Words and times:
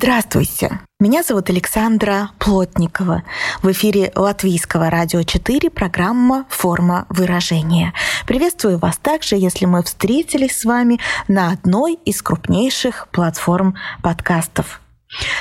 Здравствуйте! 0.00 0.78
Меня 1.00 1.24
зовут 1.24 1.50
Александра 1.50 2.30
Плотникова. 2.38 3.24
В 3.64 3.72
эфире 3.72 4.12
Латвийского 4.14 4.90
радио 4.90 5.24
4 5.24 5.70
программа 5.70 6.46
«Форма 6.50 7.06
выражения». 7.08 7.92
Приветствую 8.24 8.78
вас 8.78 8.96
также, 8.96 9.34
если 9.34 9.64
мы 9.64 9.82
встретились 9.82 10.56
с 10.56 10.64
вами 10.64 11.00
на 11.26 11.50
одной 11.50 11.94
из 12.04 12.22
крупнейших 12.22 13.08
платформ 13.10 13.74
подкастов. 14.00 14.80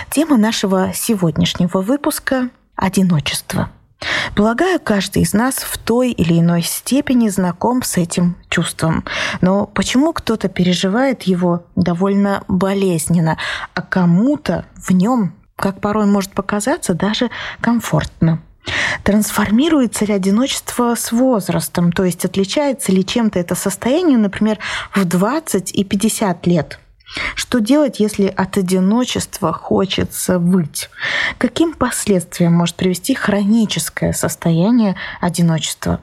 Тема 0.09 0.37
нашего 0.37 0.91
сегодняшнего 0.91 1.83
выпуска– 1.83 2.49
одиночество– 2.75 3.69
Полагаю, 4.35 4.79
каждый 4.79 5.23
из 5.23 5.33
нас 5.33 5.55
в 5.55 5.77
той 5.77 6.11
или 6.11 6.39
иной 6.39 6.61
степени 6.61 7.29
знаком 7.29 7.81
с 7.81 7.97
этим 7.97 8.35
чувством. 8.49 9.03
Но 9.41 9.65
почему 9.65 10.13
кто-то 10.13 10.47
переживает 10.47 11.23
его 11.23 11.63
довольно 11.75 12.43
болезненно, 12.47 13.37
а 13.73 13.81
кому-то 13.81 14.65
в 14.75 14.91
нем, 14.91 15.33
как 15.55 15.81
порой 15.81 16.05
может 16.05 16.31
показаться, 16.33 16.93
даже 16.93 17.31
комфортно? 17.61 18.39
Трансформируется 19.03 20.05
ли 20.05 20.13
одиночество 20.13 20.93
с 20.95 21.11
возрастом? 21.11 21.91
То 21.91 22.03
есть 22.03 22.25
отличается 22.25 22.91
ли 22.91 23.05
чем-то 23.05 23.39
это 23.39 23.55
состояние, 23.55 24.17
например, 24.17 24.59
в 24.93 25.05
20 25.05 25.71
и 25.73 25.83
50 25.83 26.45
лет? 26.47 26.79
Что 27.35 27.59
делать, 27.59 27.99
если 27.99 28.27
от 28.27 28.57
одиночества 28.57 29.53
хочется 29.53 30.39
быть? 30.39 30.89
Каким 31.37 31.73
последствиям 31.73 32.53
может 32.53 32.75
привести 32.75 33.13
хроническое 33.13 34.13
состояние 34.13 34.95
одиночества? 35.21 36.01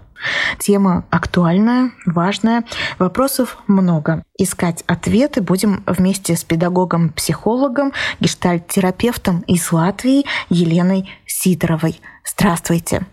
Тема 0.58 1.04
актуальная, 1.10 1.92
важная, 2.06 2.64
вопросов 2.98 3.58
много. 3.66 4.22
Искать 4.38 4.82
ответы 4.86 5.42
будем 5.42 5.84
вместе 5.86 6.36
с 6.36 6.44
педагогом-психологом, 6.44 7.92
гештальт-терапевтом 8.20 9.40
из 9.40 9.70
Латвии 9.70 10.24
Еленой 10.48 11.10
Сидоровой. 11.26 12.00
Здравствуйте. 12.24 13.06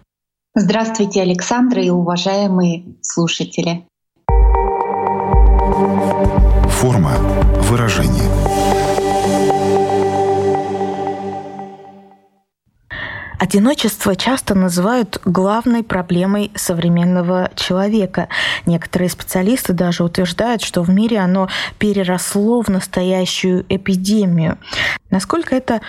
Здравствуйте, 0.55 1.21
Александра 1.21 1.81
и 1.81 1.89
уважаемые 1.89 2.95
слушатели. 3.01 3.85
Форма 6.81 7.11
выражения. 7.69 8.27
Одиночество 13.37 14.15
часто 14.15 14.55
называют 14.55 15.21
главной 15.23 15.83
проблемой 15.83 16.51
современного 16.55 17.51
человека. 17.55 18.29
Некоторые 18.65 19.11
специалисты 19.11 19.73
даже 19.73 20.03
утверждают, 20.03 20.63
что 20.63 20.81
в 20.81 20.89
мире 20.89 21.19
оно 21.19 21.49
переросло 21.77 22.63
в 22.63 22.69
настоящую 22.69 23.63
эпидемию. 23.69 24.57
Насколько 25.11 25.55
это 25.55 25.81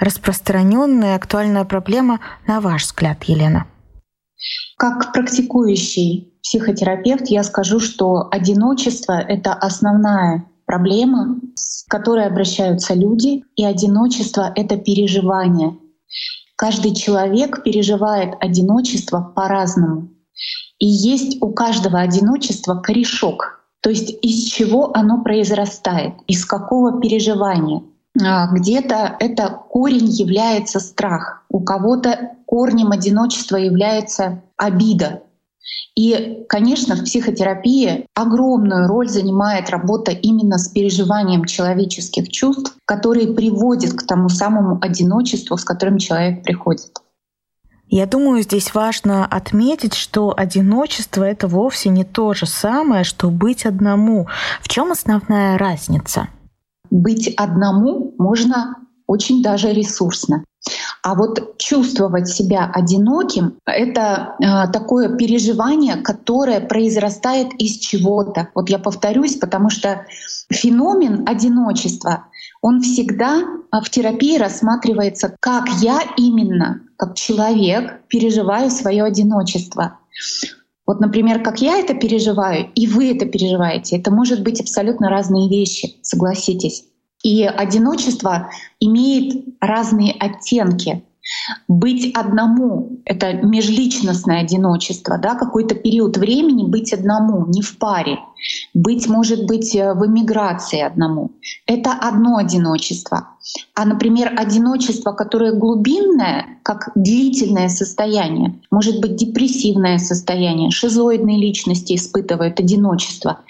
распространенная 0.00 1.14
актуальная 1.14 1.64
проблема, 1.64 2.18
на 2.48 2.60
ваш 2.60 2.86
взгляд, 2.86 3.22
Елена? 3.22 3.66
Как 4.76 5.12
практикующий 5.12 6.29
психотерапевт 6.42 7.26
я 7.28 7.42
скажу, 7.42 7.80
что 7.80 8.28
одиночество— 8.30 9.12
это 9.28 9.52
основная 9.52 10.44
проблема, 10.66 11.40
с 11.54 11.84
которой 11.86 12.26
обращаются 12.26 12.94
люди, 12.94 13.44
и 13.56 13.64
одиночество— 13.64 14.52
это 14.54 14.76
переживание. 14.76 15.76
Каждый 16.56 16.94
человек 16.94 17.62
переживает 17.64 18.34
одиночество 18.40 19.32
по-разному. 19.34 20.10
И 20.78 20.86
есть 20.86 21.42
у 21.42 21.52
каждого 21.52 22.00
одиночества 22.00 22.76
корешок, 22.76 23.60
то 23.80 23.90
есть 23.90 24.10
из 24.22 24.44
чего 24.44 24.90
оно 24.94 25.22
произрастает, 25.22 26.14
из 26.26 26.44
какого 26.44 27.00
переживания. 27.00 27.82
А, 28.22 28.52
где-то 28.52 29.16
это 29.20 29.60
корень 29.68 30.08
является 30.08 30.80
страх, 30.80 31.44
у 31.48 31.60
кого-то 31.60 32.36
корнем 32.46 32.92
одиночества 32.92 33.56
является 33.56 34.42
обида. 34.56 35.22
И, 35.96 36.44
конечно, 36.48 36.94
в 36.94 37.04
психотерапии 37.04 38.06
огромную 38.14 38.88
роль 38.88 39.08
занимает 39.08 39.70
работа 39.70 40.12
именно 40.12 40.58
с 40.58 40.68
переживанием 40.68 41.44
человеческих 41.44 42.28
чувств, 42.28 42.76
которые 42.84 43.34
приводят 43.34 43.92
к 43.94 44.06
тому 44.06 44.28
самому 44.28 44.78
одиночеству, 44.80 45.56
с 45.56 45.64
которым 45.64 45.98
человек 45.98 46.42
приходит. 46.42 46.92
Я 47.92 48.06
думаю, 48.06 48.42
здесь 48.42 48.72
важно 48.72 49.26
отметить, 49.26 49.94
что 49.94 50.32
одиночество 50.36 51.24
это 51.24 51.48
вовсе 51.48 51.88
не 51.88 52.04
то 52.04 52.34
же 52.34 52.46
самое, 52.46 53.02
что 53.02 53.30
быть 53.30 53.66
одному. 53.66 54.28
В 54.60 54.68
чем 54.68 54.92
основная 54.92 55.58
разница? 55.58 56.28
Быть 56.88 57.34
одному 57.36 58.14
можно 58.16 58.76
очень 59.08 59.42
даже 59.42 59.72
ресурсно. 59.72 60.44
А 61.02 61.14
вот 61.14 61.56
чувствовать 61.56 62.28
себя 62.28 62.70
одиноким— 62.72 63.58
это 63.66 64.34
э, 64.38 64.70
такое 64.70 65.16
переживание, 65.16 65.96
которое 65.96 66.60
произрастает 66.60 67.54
из 67.58 67.78
чего-то. 67.78 68.48
Вот 68.54 68.68
я 68.68 68.78
повторюсь, 68.78 69.36
потому 69.36 69.70
что 69.70 70.04
феномен 70.50 71.26
одиночества, 71.26 72.26
он 72.60 72.82
всегда 72.82 73.42
в 73.72 73.88
терапии 73.88 74.36
рассматривается, 74.36 75.34
как 75.40 75.68
я 75.80 76.02
именно, 76.18 76.82
как 76.96 77.14
человек, 77.14 78.06
переживаю 78.08 78.70
свое 78.70 79.04
одиночество. 79.04 79.98
Вот, 80.86 81.00
например, 81.00 81.42
как 81.42 81.62
я 81.62 81.78
это 81.78 81.94
переживаю, 81.94 82.68
и 82.74 82.86
вы 82.86 83.12
это 83.12 83.24
переживаете, 83.24 83.96
это 83.96 84.10
может 84.10 84.42
быть 84.42 84.60
абсолютно 84.60 85.08
разные 85.08 85.48
вещи, 85.48 85.96
согласитесь. 86.02 86.89
И 87.22 87.44
одиночество 87.44 88.50
имеет 88.80 89.44
разные 89.60 90.12
оттенки. 90.12 91.04
Быть 91.68 92.12
одному— 92.16 93.00
это 93.04 93.34
межличностное 93.34 94.40
одиночество, 94.40 95.18
да, 95.18 95.34
какой-то 95.34 95.74
период 95.74 96.16
времени 96.16 96.64
быть 96.64 96.92
одному, 96.92 97.46
не 97.46 97.62
в 97.62 97.78
паре. 97.78 98.18
Быть, 98.72 99.06
может 99.06 99.46
быть, 99.46 99.74
э, 99.76 99.92
в 99.92 100.06
эмиграции 100.06 100.80
одному. 100.80 101.32
Это 101.66 101.92
одно 101.92 102.38
одиночество. 102.38 103.28
А, 103.74 103.84
например, 103.84 104.32
одиночество, 104.36 105.12
которое 105.12 105.52
глубинное, 105.52 106.58
как 106.62 106.90
длительное 106.94 107.68
состояние, 107.68 108.58
может 108.70 109.00
быть 109.00 109.16
депрессивное 109.16 109.98
состояние, 109.98 110.70
шизоидные 110.70 111.38
личности 111.38 111.94
испытывают 111.94 112.58
одиночество. 112.58 113.40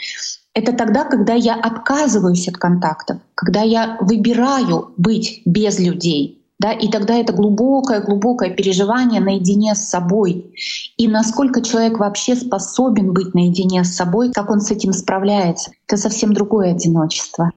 Это 0.54 0.72
тогда, 0.72 1.04
когда 1.04 1.34
я 1.34 1.54
отказываюсь 1.54 2.48
от 2.48 2.56
контактов, 2.56 3.18
когда 3.34 3.62
я 3.62 3.96
выбираю 4.00 4.92
быть 4.96 5.42
без 5.44 5.78
людей. 5.78 6.36
Да, 6.58 6.72
и 6.72 6.90
тогда 6.90 7.16
это 7.16 7.32
глубокое-глубокое 7.32 8.50
переживание 8.50 9.22
наедине 9.22 9.74
с 9.74 9.88
собой. 9.88 10.54
И 10.98 11.08
насколько 11.08 11.62
человек 11.62 11.98
вообще 11.98 12.36
способен 12.36 13.14
быть 13.14 13.32
наедине 13.32 13.82
с 13.82 13.94
собой, 13.94 14.30
как 14.30 14.50
он 14.50 14.60
с 14.60 14.70
этим 14.70 14.92
справляется, 14.92 15.70
это 15.86 15.96
совсем 15.96 16.34
другое 16.34 16.72
одиночество. 16.72 17.50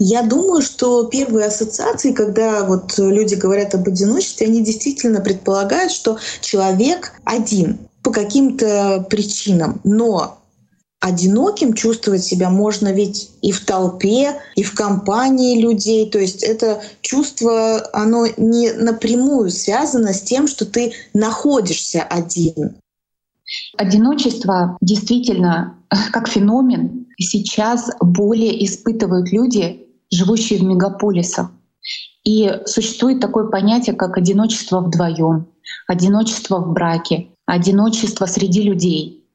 Я 0.00 0.22
думаю, 0.22 0.62
что 0.62 1.04
первые 1.04 1.46
ассоциации, 1.46 2.12
когда 2.12 2.64
вот 2.64 2.94
люди 2.98 3.36
говорят 3.36 3.76
об 3.76 3.86
одиночестве, 3.86 4.48
они 4.48 4.64
действительно 4.64 5.20
предполагают, 5.20 5.92
что 5.92 6.18
человек 6.40 7.12
один 7.24 7.78
по 8.02 8.10
каким-то 8.10 9.06
причинам. 9.08 9.80
Но 9.84 10.37
одиноким 11.00 11.74
чувствовать 11.74 12.24
себя 12.24 12.50
можно 12.50 12.92
ведь 12.92 13.30
и 13.40 13.52
в 13.52 13.64
толпе, 13.64 14.40
и 14.56 14.62
в 14.62 14.74
компании 14.74 15.60
людей. 15.60 16.10
То 16.10 16.18
есть 16.18 16.42
это 16.42 16.82
чувство, 17.02 17.88
оно 17.92 18.26
не 18.36 18.72
напрямую 18.72 19.50
связано 19.50 20.12
с 20.12 20.22
тем, 20.22 20.48
что 20.48 20.66
ты 20.66 20.92
находишься 21.14 22.02
один. 22.02 22.76
Одиночество 23.76 24.76
действительно 24.80 25.78
как 26.12 26.28
феномен 26.28 27.06
сейчас 27.18 27.90
более 28.00 28.64
испытывают 28.64 29.32
люди, 29.32 29.86
живущие 30.10 30.58
в 30.58 30.62
мегаполисах. 30.64 31.50
И 32.24 32.50
существует 32.66 33.20
такое 33.20 33.46
понятие, 33.46 33.96
как 33.96 34.18
одиночество 34.18 34.80
вдвоем, 34.80 35.46
одиночество 35.86 36.58
в 36.58 36.72
браке, 36.72 37.28
одиночество 37.46 38.26
среди 38.26 38.62
людей— 38.62 39.24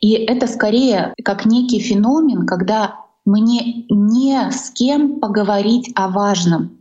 и 0.00 0.12
это 0.12 0.46
скорее 0.46 1.14
как 1.24 1.46
некий 1.46 1.80
феномен, 1.80 2.46
когда 2.46 2.96
мне 3.24 3.84
не 3.90 4.50
с 4.50 4.70
кем 4.70 5.20
поговорить 5.20 5.90
о 5.94 6.08
важном. 6.08 6.78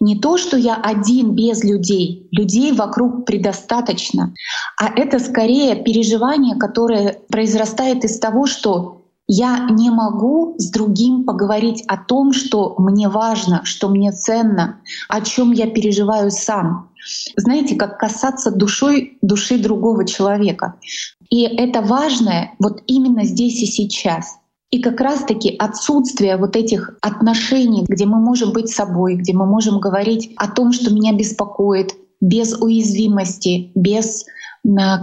Не 0.00 0.18
то, 0.18 0.38
что 0.38 0.56
я 0.56 0.76
один 0.76 1.34
без 1.34 1.62
людей, 1.62 2.28
людей 2.30 2.72
вокруг 2.72 3.26
предостаточно, 3.26 4.32
а 4.78 4.88
это 4.88 5.18
скорее 5.18 5.76
переживание, 5.76 6.56
которое 6.56 7.18
произрастает 7.28 8.04
из 8.04 8.18
того, 8.18 8.46
что 8.46 9.02
я 9.32 9.68
не 9.70 9.90
могу 9.90 10.56
с 10.58 10.70
другим 10.70 11.24
поговорить 11.24 11.84
о 11.86 11.96
том, 11.96 12.32
что 12.32 12.74
мне 12.78 13.08
важно, 13.08 13.64
что 13.64 13.88
мне 13.88 14.10
ценно, 14.12 14.80
о 15.08 15.20
чем 15.20 15.52
я 15.52 15.68
переживаю 15.68 16.30
сам. 16.32 16.89
Знаете, 17.36 17.76
как 17.76 17.98
касаться 17.98 18.50
душой 18.50 19.18
души 19.22 19.58
другого 19.58 20.06
человека. 20.06 20.74
И 21.30 21.42
это 21.42 21.80
важное 21.80 22.54
вот 22.58 22.82
именно 22.86 23.24
здесь 23.24 23.62
и 23.62 23.66
сейчас. 23.66 24.36
И 24.70 24.80
как 24.80 25.00
раз-таки 25.00 25.56
отсутствие 25.58 26.36
вот 26.36 26.54
этих 26.56 26.96
отношений, 27.00 27.84
где 27.88 28.06
мы 28.06 28.20
можем 28.20 28.52
быть 28.52 28.68
собой, 28.68 29.16
где 29.16 29.32
мы 29.32 29.46
можем 29.46 29.80
говорить 29.80 30.32
о 30.36 30.48
том, 30.48 30.72
что 30.72 30.94
меня 30.94 31.12
беспокоит, 31.12 31.94
без 32.20 32.52
уязвимости, 32.52 33.72
без 33.74 34.26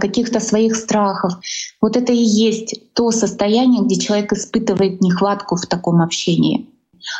каких-то 0.00 0.40
своих 0.40 0.76
страхов. 0.76 1.32
Вот 1.80 1.96
это 1.96 2.12
и 2.12 2.22
есть 2.22 2.94
то 2.94 3.10
состояние, 3.10 3.82
где 3.82 3.96
человек 3.98 4.32
испытывает 4.32 5.00
нехватку 5.00 5.56
в 5.56 5.66
таком 5.66 6.00
общении. 6.00 6.68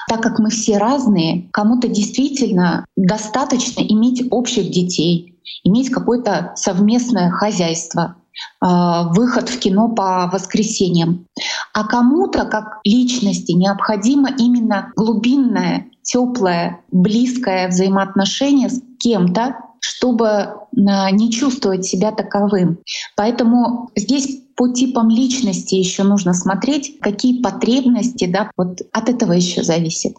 Так 0.08 0.22
как 0.22 0.38
мы 0.38 0.50
все 0.50 0.78
разные, 0.78 1.48
кому-то 1.52 1.88
действительно 1.88 2.84
достаточно 2.96 3.80
иметь 3.80 4.26
общих 4.30 4.70
детей, 4.70 5.38
иметь 5.64 5.90
какое-то 5.90 6.52
совместное 6.56 7.30
хозяйство, 7.30 8.16
а, 8.60 9.08
выход 9.12 9.48
в 9.48 9.58
кино 9.58 9.88
по 9.88 10.28
воскресеньям. 10.32 11.26
А 11.72 11.84
кому-то, 11.84 12.44
как 12.44 12.80
личности, 12.84 13.52
необходимо 13.52 14.30
именно 14.36 14.92
глубинное, 14.96 15.86
теплое, 16.02 16.80
близкое 16.90 17.68
взаимоотношение 17.68 18.70
с 18.70 18.80
кем-то, 18.98 19.56
чтобы 19.80 20.28
а, 20.28 21.10
не 21.10 21.30
чувствовать 21.30 21.84
себя 21.84 22.12
таковым. 22.12 22.78
Поэтому 23.16 23.90
здесь 23.96 24.42
по 24.58 24.68
типам 24.68 25.08
личности 25.08 25.76
еще 25.76 26.02
нужно 26.02 26.34
смотреть, 26.34 26.98
какие 27.00 27.40
потребности, 27.40 28.26
да, 28.26 28.50
вот 28.56 28.82
от 28.92 29.08
этого 29.08 29.32
еще 29.32 29.62
зависит. 29.62 30.16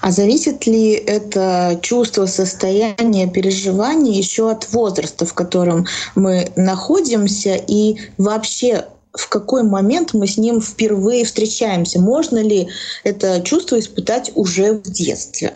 А 0.00 0.10
зависит 0.10 0.66
ли 0.66 0.92
это 0.92 1.78
чувство, 1.82 2.24
состояние, 2.24 3.30
переживание 3.30 4.16
еще 4.16 4.50
от 4.50 4.72
возраста, 4.72 5.26
в 5.26 5.34
котором 5.34 5.86
мы 6.14 6.50
находимся, 6.56 7.56
и 7.56 7.96
вообще 8.16 8.86
в 9.12 9.28
какой 9.28 9.64
момент 9.64 10.14
мы 10.14 10.26
с 10.26 10.38
ним 10.38 10.62
впервые 10.62 11.26
встречаемся? 11.26 12.00
Можно 12.00 12.38
ли 12.38 12.68
это 13.04 13.42
чувство 13.42 13.78
испытать 13.78 14.32
уже 14.34 14.72
в 14.72 14.90
детстве? 14.90 15.52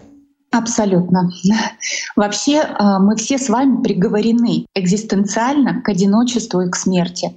Абсолютно. 0.58 1.30
Вообще 2.16 2.60
а, 2.60 2.98
мы 2.98 3.14
все 3.14 3.38
с 3.38 3.48
вами 3.48 3.80
приговорены 3.80 4.66
экзистенциально 4.74 5.80
к 5.82 5.88
одиночеству 5.88 6.62
и 6.62 6.70
к 6.70 6.74
смерти. 6.74 7.32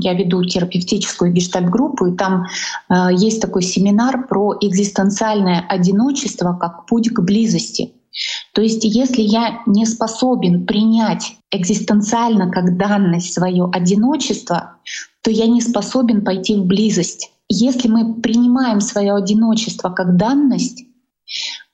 Я 0.00 0.14
веду 0.14 0.44
терапевтическую 0.44 1.32
гештальт-группу, 1.32 2.06
и 2.06 2.16
там 2.16 2.44
э, 2.88 3.08
есть 3.14 3.42
такой 3.42 3.62
семинар 3.62 4.28
про 4.28 4.54
экзистенциальное 4.60 5.66
одиночество 5.68 6.56
как 6.60 6.86
путь 6.86 7.08
к 7.08 7.20
близости. 7.20 7.92
То 8.54 8.62
есть 8.62 8.84
если 8.84 9.22
я 9.22 9.62
не 9.66 9.84
способен 9.84 10.66
принять 10.66 11.36
экзистенциально 11.50 12.48
как 12.48 12.76
данность 12.76 13.34
свое 13.34 13.68
одиночество, 13.72 14.76
то 15.22 15.32
я 15.32 15.48
не 15.48 15.60
способен 15.60 16.24
пойти 16.24 16.54
в 16.54 16.64
близость. 16.64 17.32
Если 17.48 17.88
мы 17.88 18.14
принимаем 18.20 18.80
свое 18.80 19.16
одиночество 19.16 19.90
как 19.90 20.16
данность, 20.16 20.84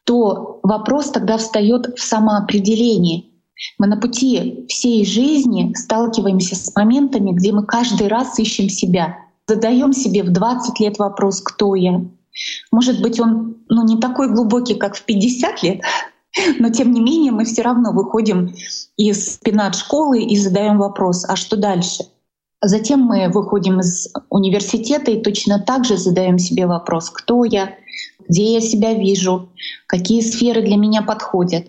то 0.05 0.61
вопрос 0.63 1.11
тогда 1.11 1.39
встает 1.39 1.95
в 1.97 2.03
самоопределении. 2.03 3.33
Мы 3.79 3.87
на 3.87 3.97
пути 3.97 4.67
всей 4.69 5.05
жизни 5.05 5.73
сталкиваемся 5.77 6.57
с 6.57 6.75
моментами, 6.75 7.33
где 7.33 7.53
мы 7.53 7.65
каждый 7.65 8.09
раз 8.09 8.39
ищем 8.39 8.69
себя. 8.69 9.19
Задаем 9.47 9.93
себе 9.93 10.23
в 10.23 10.31
20 10.31 10.81
лет 10.81 10.99
вопрос, 10.99 11.41
кто 11.41 11.75
я. 11.75 12.05
Может 12.71 13.03
быть, 13.03 13.21
он 13.21 13.59
ну, 13.69 13.85
не 13.85 13.99
такой 13.99 14.33
глубокий, 14.33 14.75
как 14.75 14.97
в 14.97 15.05
50 15.05 15.63
лет, 15.63 15.81
но 16.59 16.71
тем 16.71 16.93
не 16.93 17.01
менее 17.01 17.33
мы 17.33 17.45
все 17.45 17.63
равно 17.63 17.93
выходим 17.93 18.55
из 18.97 19.39
пенат 19.39 19.75
школы 19.75 20.23
и 20.23 20.37
задаем 20.37 20.79
вопрос, 20.79 21.25
а 21.29 21.37
что 21.37 21.57
дальше? 21.57 22.05
Затем 22.65 23.01
мы 23.01 23.29
выходим 23.29 23.81
из 23.81 24.13
университета 24.31 25.11
и 25.11 25.21
точно 25.21 25.59
так 25.59 25.85
же 25.85 25.97
задаем 25.97 26.39
себе 26.39 26.67
вопрос, 26.67 27.11
кто 27.11 27.45
я, 27.45 27.75
где 28.29 28.55
я 28.55 28.61
себя 28.61 28.95
вижу, 28.95 29.51
какие 29.87 30.21
сферы 30.21 30.63
для 30.63 30.77
меня 30.77 31.03
подходят. 31.03 31.67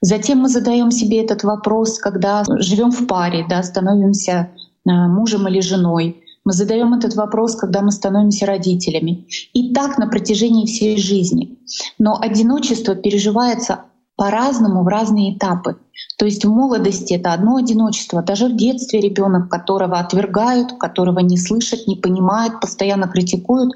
Затем 0.00 0.38
мы 0.38 0.48
задаем 0.48 0.90
себе 0.90 1.22
этот 1.22 1.44
вопрос, 1.44 1.98
когда 1.98 2.44
живем 2.58 2.90
в 2.90 3.06
паре, 3.06 3.46
да, 3.48 3.62
становимся 3.62 4.50
э, 4.84 4.90
мужем 4.90 5.48
или 5.48 5.60
женой. 5.60 6.22
Мы 6.44 6.52
задаем 6.52 6.92
этот 6.92 7.14
вопрос, 7.14 7.54
когда 7.54 7.82
мы 7.82 7.92
становимся 7.92 8.46
родителями. 8.46 9.26
И 9.52 9.72
так 9.72 9.98
на 9.98 10.08
протяжении 10.08 10.66
всей 10.66 10.96
жизни. 10.96 11.58
Но 11.98 12.18
одиночество 12.20 12.96
переживается 12.96 13.84
по-разному 14.22 14.84
в 14.84 14.86
разные 14.86 15.36
этапы. 15.36 15.78
То 16.16 16.26
есть 16.26 16.44
в 16.44 16.48
молодости 16.48 17.14
это 17.14 17.32
одно 17.32 17.56
одиночество, 17.56 18.22
даже 18.22 18.46
в 18.46 18.56
детстве 18.56 19.00
ребенок, 19.00 19.48
которого 19.48 19.98
отвергают, 19.98 20.74
которого 20.74 21.18
не 21.18 21.36
слышат, 21.36 21.88
не 21.88 21.96
понимают, 21.96 22.60
постоянно 22.60 23.08
критикуют, 23.08 23.72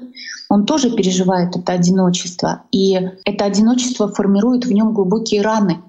он 0.47 0.65
тоже 0.65 0.89
переживает 0.89 1.57
это 1.57 1.73
одиночество. 1.73 2.63
И 2.71 2.93
это 3.25 3.43
одиночество 3.43 4.07
формирует 4.07 4.63
в 4.63 4.71
нем 4.71 4.93
глубокие 4.93 5.41
раны. 5.41 5.81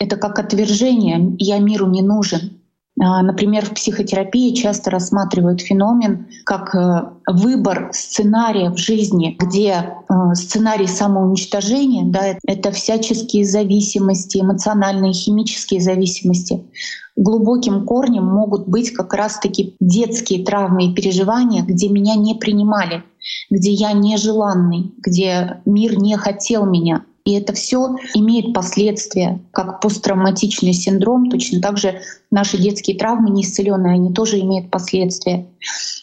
Это 0.00 0.16
как 0.16 0.38
отвержение 0.38 1.36
«я 1.38 1.58
миру 1.58 1.86
не 1.86 2.00
нужен». 2.00 2.61
А, 3.00 3.22
например, 3.22 3.64
в 3.64 3.74
психотерапии 3.74 4.54
часто 4.54 4.90
рассматривают 4.90 5.62
феномен 5.62 6.26
как 6.44 6.74
э, 6.74 7.10
выбор 7.26 7.88
сценария 7.92 8.70
в 8.70 8.76
жизни, 8.76 9.34
где 9.38 9.70
э, 9.70 10.34
сценарий 10.34 10.86
самоуничтожения, 10.86 12.04
да, 12.04 12.36
это 12.46 12.70
всяческие 12.70 13.46
зависимости, 13.46 14.38
эмоциональные, 14.38 15.14
химические 15.14 15.80
зависимости. 15.80 16.66
Глубоким 17.16 17.86
корнем 17.86 18.26
могут 18.26 18.68
быть 18.68 18.90
как 18.90 19.14
раз-таки 19.14 19.74
детские 19.80 20.44
травмы 20.44 20.86
и 20.86 20.94
переживания, 20.94 21.62
где 21.62 21.88
меня 21.88 22.14
не 22.14 22.34
принимали, 22.34 23.04
где 23.50 23.70
я 23.70 23.92
нежеланный, 23.92 24.92
где 24.98 25.62
мир 25.64 25.98
не 25.98 26.16
хотел 26.16 26.66
меня. 26.66 27.04
И 27.24 27.34
это 27.34 27.52
все 27.52 27.96
имеет 28.14 28.52
последствия, 28.52 29.40
как 29.52 29.80
посттравматичный 29.80 30.72
синдром, 30.72 31.30
точно 31.30 31.60
так 31.60 31.78
же 31.78 32.00
наши 32.30 32.58
детские 32.58 32.98
травмы 32.98 33.30
неисцеленные, 33.30 33.94
они 33.94 34.12
тоже 34.12 34.40
имеют 34.40 34.70
последствия. 34.70 35.46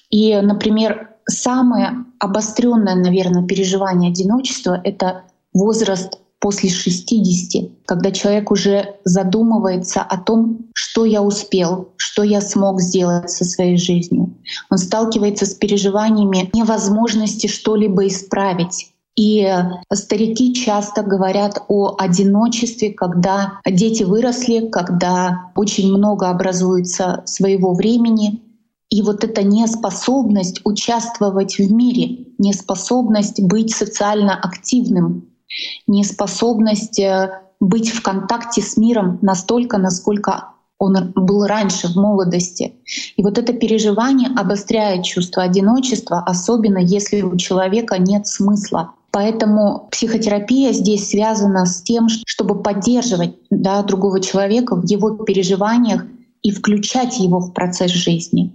И, 0.10 0.36
например, 0.36 1.10
самое 1.28 2.06
обостренное, 2.20 2.96
наверное, 2.96 3.46
переживание 3.46 4.12
одиночества— 4.12 4.80
это 4.84 5.24
возраст 5.54 6.20
после 6.40 6.70
60, 6.70 7.70
когда 7.86 8.12
человек 8.12 8.50
уже 8.50 8.96
задумывается 9.04 10.02
о 10.02 10.18
том, 10.18 10.70
что 10.74 11.04
я 11.04 11.22
успел, 11.22 11.90
что 11.98 12.24
я 12.24 12.40
смог 12.40 12.82
сделать 12.82 13.30
со 13.30 13.44
своей 13.44 13.78
жизнью. 13.78 14.38
Он 14.70 14.78
сталкивается 14.78 15.46
с 15.46 15.54
переживаниями 15.54 16.50
невозможности 16.54 17.48
что-либо 17.48 18.08
исправить, 18.08 18.94
и 19.20 19.46
старики 19.92 20.54
часто 20.54 21.04
говорят 21.04 21.62
о 21.68 21.98
одиночестве, 21.98 22.94
когда 22.94 23.60
дети 23.70 24.04
выросли, 24.04 24.70
когда 24.70 25.52
очень 25.58 25.92
много 25.92 26.30
образуется 26.30 27.24
своего 27.26 27.74
времени. 27.74 28.42
И 28.90 29.02
вот 29.02 29.26
эта 29.26 29.44
неспособность 29.44 30.62
участвовать 30.64 31.58
в 31.58 31.70
мире, 31.70 32.28
неспособность 32.38 33.42
быть 33.42 33.76
социально 33.76 34.40
активным, 34.40 35.28
неспособность 35.86 36.98
э, 36.98 37.42
быть 37.60 37.90
в 37.90 38.02
контакте 38.02 38.62
с 38.62 38.78
миром 38.78 39.20
настолько, 39.22 39.78
насколько 39.78 40.54
он 40.78 41.12
был 41.14 41.46
раньше 41.46 41.90
в 41.90 41.98
молодости. 41.98 42.76
И 43.18 43.22
вот 43.22 43.38
это 43.38 43.52
переживание 43.52 44.30
обостряет 44.34 45.04
чувство 45.04 45.44
одиночества, 45.44 46.24
особенно 46.26 46.78
если 46.78 47.22
у 47.22 47.36
человека 47.36 47.98
нет 48.00 48.26
смысла. 48.26 48.94
Поэтому 49.12 49.88
психотерапия 49.92 50.72
здесь 50.72 51.10
связана 51.10 51.66
с 51.66 51.82
тем, 51.82 52.08
чтобы 52.26 52.62
поддерживать 52.62 53.36
да, 53.50 53.82
другого 53.84 54.22
человека 54.22 54.76
в 54.76 54.86
его 54.86 55.12
переживаниях 55.12 56.06
и 56.44 56.52
включать 56.52 57.20
его 57.20 57.40
в 57.40 57.54
процесс 57.54 57.92
жизни. 57.92 58.54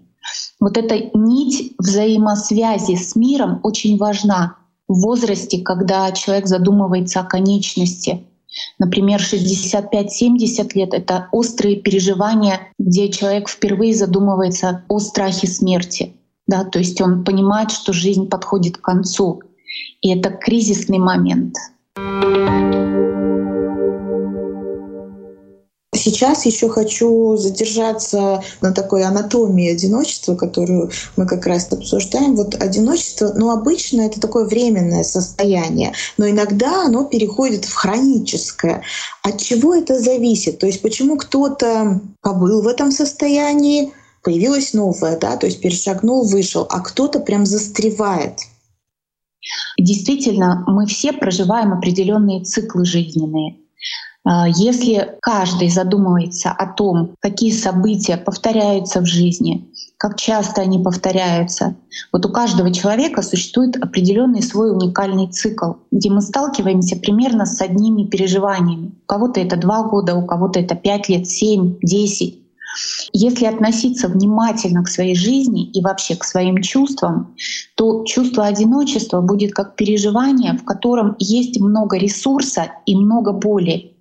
Вот 0.61 0.79
эта 0.79 1.11
нить 1.15 1.75
взаимосвязи 1.79 2.95
с 2.95 3.17
миром 3.17 3.61
очень 3.63 3.99
важна 3.99 4.57
в 4.89 5.01
возрасте, 5.03 5.59
когда 5.59 6.11
человек 6.13 6.47
задумывается 6.47 7.21
о 7.21 7.25
конечности. 7.25 8.25
Например, 8.79 9.21
65-70 9.21 10.71
лет— 10.75 10.91
это 10.95 11.29
острые 11.33 11.77
переживания, 11.77 12.61
где 12.79 13.11
человек 13.11 13.49
впервые 13.49 13.95
задумывается 13.95 14.85
о 14.89 15.01
страхе 15.01 15.49
смерти. 15.49 16.15
Да, 16.47 16.65
то 16.65 16.79
есть 16.79 17.01
он 17.01 17.25
понимает, 17.25 17.71
что 17.71 17.93
жизнь 17.93 18.29
подходит 18.29 18.77
к 18.77 18.83
концу. 18.83 19.43
И 20.03 20.15
это 20.15 20.31
кризисный 20.31 20.99
момент. 20.99 21.55
Сейчас 26.05 26.45
еще 26.45 26.69
хочу 26.69 27.37
задержаться 27.37 28.43
на 28.61 28.73
такой 28.73 29.05
анатомии 29.05 29.73
одиночества, 29.73 30.35
которую 30.35 30.91
мы 31.17 31.27
как 31.27 31.47
раз 31.47 31.73
обсуждаем. 31.73 32.37
Вот 32.37 32.55
одиночество, 32.57 33.33
ну, 33.35 33.51
обычно 33.51 34.03
это 34.03 34.21
такое 34.21 34.45
временное 34.45 35.05
состояние, 35.05 35.95
но 36.19 36.29
иногда 36.29 36.83
оно 36.85 37.05
переходит 37.05 37.65
в 37.65 37.75
хроническое. 37.75 38.83
От 39.23 39.41
чего 39.41 39.75
это 39.75 39.99
зависит? 39.99 40.59
То 40.59 40.67
есть 40.67 40.83
почему 40.83 41.17
кто-то 41.17 42.01
побыл 42.21 42.61
в 42.61 42.69
этом 42.69 42.91
состоянии, 42.91 43.93
появилось 44.23 44.75
новое, 44.75 45.17
да, 45.19 45.37
то 45.37 45.47
есть 45.47 45.61
перешагнул, 45.61 46.27
вышел, 46.27 46.67
а 46.69 46.81
кто-то 46.81 47.21
прям 47.21 47.47
застревает. 47.47 48.41
Действительно, 49.79 50.65
мы 50.67 50.87
все 50.87 51.13
проживаем 51.13 51.73
определенные 51.73 52.43
циклы 52.43 52.85
жизненные. 52.85 53.57
А, 54.25 54.49
если 54.49 55.19
каждый 55.21 55.69
задумывается 55.69 56.51
о 56.51 56.67
том, 56.67 57.15
какие 57.21 57.53
события 57.53 58.17
повторяются 58.17 59.01
в 59.01 59.07
жизни, 59.07 59.69
как 59.99 60.19
часто 60.19 60.63
они 60.63 60.79
повторяются, 60.79 61.77
вот 62.11 62.25
у 62.25 62.31
каждого 62.31 62.73
человека 62.73 63.23
существует 63.23 63.77
определенный 63.77 64.43
свой 64.43 64.73
уникальный 64.73 65.29
цикл, 65.29 65.75
где 65.91 66.11
мы 66.11 66.23
сталкиваемся 66.23 66.97
примерно 66.97 67.45
с 67.45 67.61
одними 67.61 68.05
переживаниями. 68.05 68.93
У 69.05 69.07
кого-то 69.07 69.41
это 69.41 69.57
два 69.57 69.83
года, 69.83 70.15
у 70.15 70.25
кого-то 70.25 70.59
это 70.59 70.75
пять 70.75 71.09
лет, 71.09 71.29
семь, 71.29 71.77
десять. 71.83 72.44
Если 73.13 73.47
относиться 73.47 74.09
внимательно 74.09 74.83
к 74.83 74.89
своей 74.89 75.15
жизни 75.15 75.71
и 75.71 75.81
вообще 75.81 76.17
к 76.17 76.25
своим 76.25 76.63
чувствам, 76.63 77.35
то 77.77 78.05
чувство 78.05 78.47
одиночества 78.47 79.21
будет 79.21 79.53
как 79.53 79.77
переживание, 79.77 80.55
в 80.55 80.65
котором 80.65 81.17
есть 81.19 81.61
много 81.61 81.97
ресурса 81.97 82.73
и 82.87 82.97
много 82.97 83.33
боли. 83.33 83.95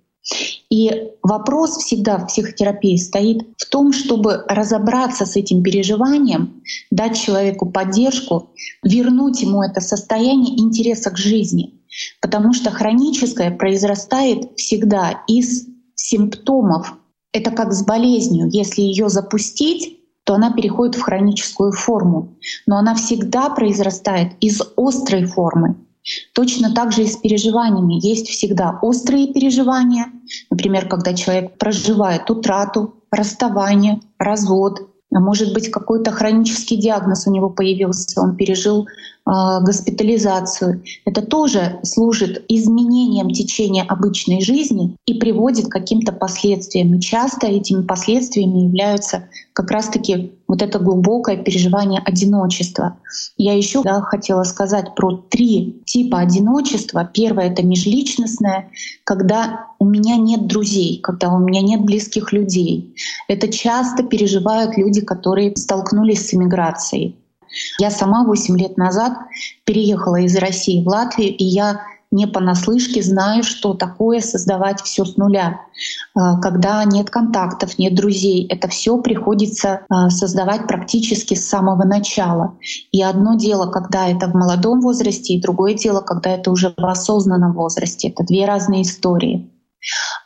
И 0.70 0.90
вопрос 1.22 1.76
всегда 1.76 2.16
в 2.16 2.28
психотерапии 2.28 2.96
стоит 2.96 3.42
в 3.58 3.68
том, 3.68 3.92
чтобы 3.92 4.44
разобраться 4.48 5.26
с 5.26 5.36
этим 5.36 5.62
переживанием, 5.62 6.62
дать 6.90 7.20
человеку 7.20 7.70
поддержку, 7.70 8.50
вернуть 8.82 9.42
ему 9.42 9.62
это 9.62 9.80
состояние 9.80 10.58
интереса 10.58 11.10
к 11.10 11.18
жизни. 11.18 11.74
Потому 12.20 12.54
что 12.54 12.70
хроническое 12.70 13.50
произрастает 13.50 14.58
всегда 14.58 15.22
из 15.28 15.66
симптомов 15.94 16.94
это 17.34 17.50
как 17.50 17.72
с 17.72 17.84
болезнью. 17.84 18.48
Если 18.50 18.80
ее 18.80 19.10
запустить, 19.10 20.00
то 20.24 20.34
она 20.34 20.52
переходит 20.52 20.94
в 20.94 21.02
хроническую 21.02 21.72
форму. 21.72 22.38
Но 22.66 22.78
она 22.78 22.94
всегда 22.94 23.50
произрастает 23.50 24.32
из 24.40 24.62
острой 24.76 25.26
формы. 25.26 25.76
Точно 26.32 26.72
так 26.74 26.92
же 26.92 27.02
и 27.02 27.06
с 27.06 27.16
переживаниями. 27.16 27.98
Есть 28.06 28.28
всегда 28.28 28.78
острые 28.80 29.32
переживания, 29.32 30.06
например, 30.50 30.86
когда 30.88 31.12
человек 31.12 31.58
проживает 31.58 32.30
утрату, 32.30 32.94
расставание, 33.10 34.00
развод, 34.18 34.88
а 35.12 35.20
может 35.20 35.52
быть 35.54 35.70
какой-то 35.70 36.10
хронический 36.10 36.76
диагноз 36.76 37.26
у 37.26 37.32
него 37.32 37.48
появился, 37.48 38.20
он 38.20 38.36
пережил 38.36 38.86
госпитализацию. 39.26 40.82
Это 41.04 41.22
тоже 41.22 41.80
служит 41.82 42.44
изменением 42.48 43.30
течения 43.30 43.82
обычной 43.82 44.42
жизни 44.42 44.96
и 45.06 45.14
приводит 45.14 45.66
к 45.66 45.72
каким-то 45.72 46.12
последствиям. 46.12 46.94
И 46.94 47.00
часто 47.00 47.46
этими 47.46 47.82
последствиями 47.82 48.60
являются 48.60 49.28
как 49.54 49.70
раз-таки 49.70 50.32
вот 50.46 50.60
это 50.60 50.78
глубокое 50.78 51.36
переживание 51.36 52.02
одиночества. 52.04 52.98
Я 53.38 53.56
еще 53.56 53.82
да, 53.82 54.02
хотела 54.02 54.42
сказать 54.42 54.94
про 54.94 55.16
три 55.30 55.82
типа 55.86 56.18
одиночества. 56.18 57.08
Первое— 57.12 57.46
это 57.50 57.64
межличностное, 57.64 58.70
когда 59.04 59.68
у 59.78 59.86
меня 59.86 60.16
нет 60.16 60.46
друзей, 60.46 61.00
когда 61.02 61.32
у 61.32 61.38
меня 61.38 61.62
нет 61.62 61.80
близких 61.80 62.32
людей. 62.32 62.94
Это 63.28 63.48
часто 63.48 64.02
переживают 64.02 64.76
люди, 64.76 65.00
которые 65.00 65.56
столкнулись 65.56 66.28
с 66.28 66.34
эмиграцией. 66.34 67.16
Я 67.78 67.90
сама 67.90 68.24
8 68.24 68.58
лет 68.58 68.76
назад 68.76 69.12
переехала 69.64 70.16
из 70.16 70.36
России 70.36 70.82
в 70.82 70.88
Латвию, 70.88 71.36
и 71.36 71.44
я 71.44 71.80
не 72.14 72.26
понаслышке 72.28 73.02
знаю, 73.02 73.42
что 73.42 73.74
такое 73.74 74.20
создавать 74.20 74.80
все 74.82 75.04
с 75.04 75.16
нуля. 75.16 75.60
А, 76.14 76.38
когда 76.38 76.84
нет 76.84 77.10
контактов, 77.10 77.76
нет 77.76 77.94
друзей, 77.96 78.46
это 78.48 78.68
все 78.68 78.98
приходится 78.98 79.80
а, 79.88 80.10
создавать 80.10 80.68
практически 80.68 81.34
с 81.34 81.48
самого 81.48 81.82
начала. 81.84 82.56
И 82.92 83.02
одно 83.02 83.34
дело, 83.34 83.70
когда 83.70 84.06
это 84.06 84.28
в 84.28 84.34
молодом 84.34 84.80
возрасте, 84.80 85.34
и 85.34 85.42
другое 85.42 85.74
дело, 85.74 86.02
когда 86.02 86.30
это 86.30 86.52
уже 86.52 86.72
в 86.76 86.84
осознанном 86.84 87.52
возрасте. 87.52 88.08
Это 88.08 88.22
две 88.22 88.46
разные 88.46 88.82
истории. 88.82 89.50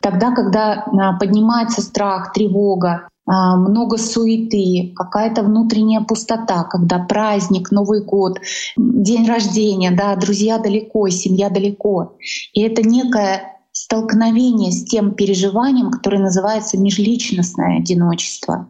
Тогда, 0.01 0.31
когда 0.31 0.85
а, 0.85 1.17
поднимается 1.17 1.81
страх, 1.81 2.33
тревога, 2.33 3.09
много 3.29 3.97
суеты, 3.97 4.93
какая-то 4.95 5.43
внутренняя 5.43 6.01
пустота, 6.01 6.63
когда 6.63 6.97
праздник, 6.99 7.71
Новый 7.71 8.03
год, 8.03 8.39
день 8.75 9.27
рождения, 9.27 9.91
да, 9.91 10.15
друзья 10.15 10.57
далеко, 10.57 11.09
семья 11.09 11.49
далеко. 11.49 12.17
И 12.53 12.61
это 12.61 12.81
некое 12.81 13.59
столкновение 13.71 14.71
с 14.71 14.83
тем 14.83 15.13
переживанием, 15.13 15.91
которое 15.91 16.19
называется 16.19 16.77
межличностное 16.77 17.77
одиночество. 17.77 18.69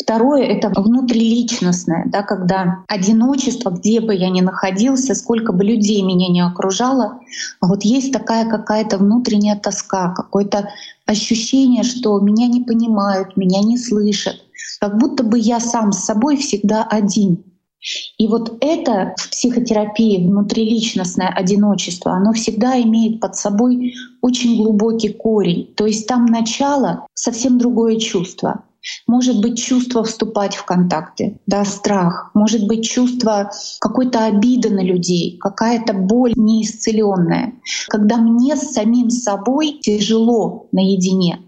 Второе— 0.00 0.42
это 0.44 0.68
внутриличностное, 0.68 2.04
да, 2.06 2.22
когда 2.22 2.84
одиночество, 2.86 3.70
где 3.70 4.00
бы 4.00 4.14
я 4.14 4.30
ни 4.30 4.40
находился, 4.40 5.14
сколько 5.14 5.52
бы 5.52 5.64
людей 5.64 6.02
меня 6.02 6.28
не 6.28 6.40
окружало, 6.40 7.20
вот 7.60 7.82
есть 7.82 8.12
такая 8.12 8.48
какая-то 8.48 8.98
внутренняя 8.98 9.58
тоска, 9.58 10.14
какое-то 10.14 10.70
ощущение, 11.04 11.82
что 11.82 12.20
меня 12.20 12.46
не 12.46 12.62
понимают, 12.62 13.36
меня 13.36 13.60
не 13.60 13.76
слышат, 13.76 14.36
как 14.80 14.98
будто 14.98 15.24
бы 15.24 15.36
я 15.36 15.58
сам 15.58 15.90
с 15.90 16.04
собой 16.04 16.36
всегда 16.36 16.84
один. 16.84 17.44
И 18.18 18.26
вот 18.28 18.56
это 18.60 19.14
в 19.16 19.30
психотерапии 19.30 20.26
внутриличностное 20.26 21.28
одиночество, 21.28 22.12
оно 22.12 22.32
всегда 22.32 22.80
имеет 22.80 23.20
под 23.20 23.36
собой 23.36 23.94
очень 24.20 24.56
глубокий 24.56 25.10
корень. 25.10 25.72
То 25.76 25.86
есть 25.86 26.06
там 26.06 26.26
начало 26.26 27.06
совсем 27.14 27.58
другое 27.58 27.98
чувство. 27.98 28.64
Может 29.06 29.40
быть 29.40 29.58
чувство 29.58 30.04
вступать 30.04 30.54
в 30.54 30.64
контакты, 30.64 31.40
да, 31.46 31.64
страх. 31.64 32.30
Может 32.34 32.66
быть 32.66 32.84
чувство 32.84 33.50
какой-то 33.80 34.24
обиды 34.24 34.70
на 34.70 34.82
людей, 34.82 35.36
какая-то 35.38 35.92
боль 35.94 36.32
неисцеленная. 36.36 37.54
Когда 37.88 38.16
мне 38.16 38.56
с 38.56 38.72
самим 38.72 39.10
собой 39.10 39.80
тяжело 39.82 40.68
наедине. 40.72 41.40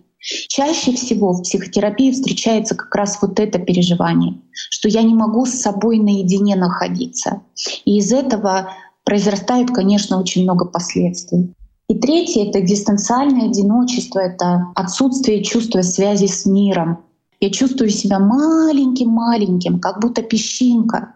Чаще 0.49 0.93
всего 0.93 1.33
в 1.33 1.43
психотерапии 1.43 2.13
встречается 2.13 2.75
как 2.75 2.95
раз 2.95 3.19
вот 3.23 3.41
это 3.41 3.59
переживание, 3.59 4.39
что 4.53 4.89
я 4.89 5.03
не 5.03 5.15
могу 5.15 5.47
с 5.47 5.53
собой 5.53 5.99
наедине 5.99 6.57
находиться. 6.57 7.43
И 7.87 7.99
из 7.99 8.13
этого 8.13 8.71
произрастает, 9.05 9.71
конечно, 9.71 10.21
очень 10.21 10.43
много 10.43 10.67
последствий. 10.67 11.55
И 11.89 11.99
третье— 11.99 12.45
это 12.49 12.61
дистанциальное 12.61 13.49
одиночество, 13.49 14.21
это 14.21 14.67
отсутствие 14.77 15.43
чувства 15.43 15.83
связи 15.83 16.27
с 16.27 16.47
миром, 16.47 16.99
я 17.41 17.51
чувствую 17.51 17.91
себя 17.91 18.19
маленьким-маленьким, 18.19 19.81
как 19.81 20.01
будто 20.01 20.23
песчинка. 20.23 21.15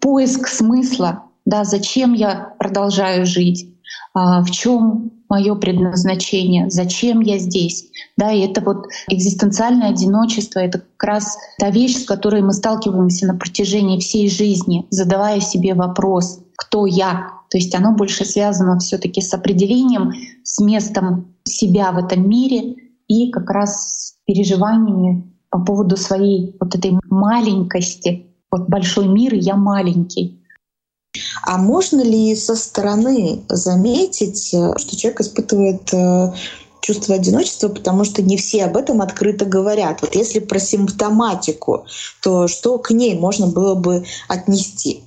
Поиск 0.00 0.46
смысла, 0.46 1.24
да, 1.46 1.64
зачем 1.64 2.12
я 2.12 2.54
продолжаю 2.58 3.26
жить, 3.26 3.68
а, 4.14 4.42
в 4.42 4.50
чем 4.50 5.12
мое 5.28 5.54
предназначение, 5.54 6.68
зачем 6.68 7.20
я 7.20 7.38
здесь. 7.38 7.86
Да, 8.18 8.30
и 8.30 8.40
это 8.40 8.60
вот 8.60 8.84
экзистенциальное 9.08 9.88
одиночество, 9.88 10.58
это 10.58 10.80
как 10.80 11.04
раз 11.08 11.38
та 11.58 11.70
вещь, 11.70 12.02
с 12.02 12.04
которой 12.04 12.42
мы 12.42 12.52
сталкиваемся 12.52 13.26
на 13.26 13.34
протяжении 13.34 13.98
всей 13.98 14.28
жизни, 14.28 14.86
задавая 14.90 15.40
себе 15.40 15.72
вопрос, 15.72 16.40
кто 16.56 16.84
я. 16.84 17.30
То 17.50 17.56
есть 17.56 17.74
оно 17.74 17.92
больше 17.92 18.26
связано 18.26 18.78
все 18.78 18.98
таки 18.98 19.22
с 19.22 19.32
определением, 19.32 20.12
с 20.42 20.60
местом 20.60 21.34
себя 21.44 21.92
в 21.92 21.98
этом 21.98 22.28
мире 22.28 22.74
и 23.08 23.30
как 23.30 23.48
раз 23.50 24.10
с 24.10 24.14
переживаниями 24.26 25.31
по 25.52 25.58
поводу 25.58 25.98
своей 25.98 26.56
вот 26.58 26.74
этой 26.74 26.98
маленькости. 27.10 28.26
Вот 28.50 28.68
большой 28.68 29.06
мир, 29.06 29.34
и 29.34 29.38
я 29.38 29.54
маленький. 29.54 30.42
А 31.44 31.58
можно 31.58 32.00
ли 32.00 32.34
со 32.34 32.56
стороны 32.56 33.42
заметить, 33.48 34.52
э, 34.54 34.72
что 34.78 34.96
человек 34.96 35.20
испытывает 35.20 35.92
э, 35.92 36.32
чувство 36.80 37.16
одиночества, 37.16 37.68
потому 37.68 38.04
что 38.04 38.22
не 38.22 38.38
все 38.38 38.64
об 38.64 38.78
этом 38.78 39.02
открыто 39.02 39.44
говорят. 39.44 40.00
Вот 40.00 40.14
если 40.14 40.38
про 40.38 40.58
симптоматику, 40.58 41.84
то 42.22 42.48
что 42.48 42.78
к 42.78 42.90
ней 42.90 43.18
можно 43.18 43.46
было 43.46 43.74
бы 43.74 44.04
отнести? 44.28 45.04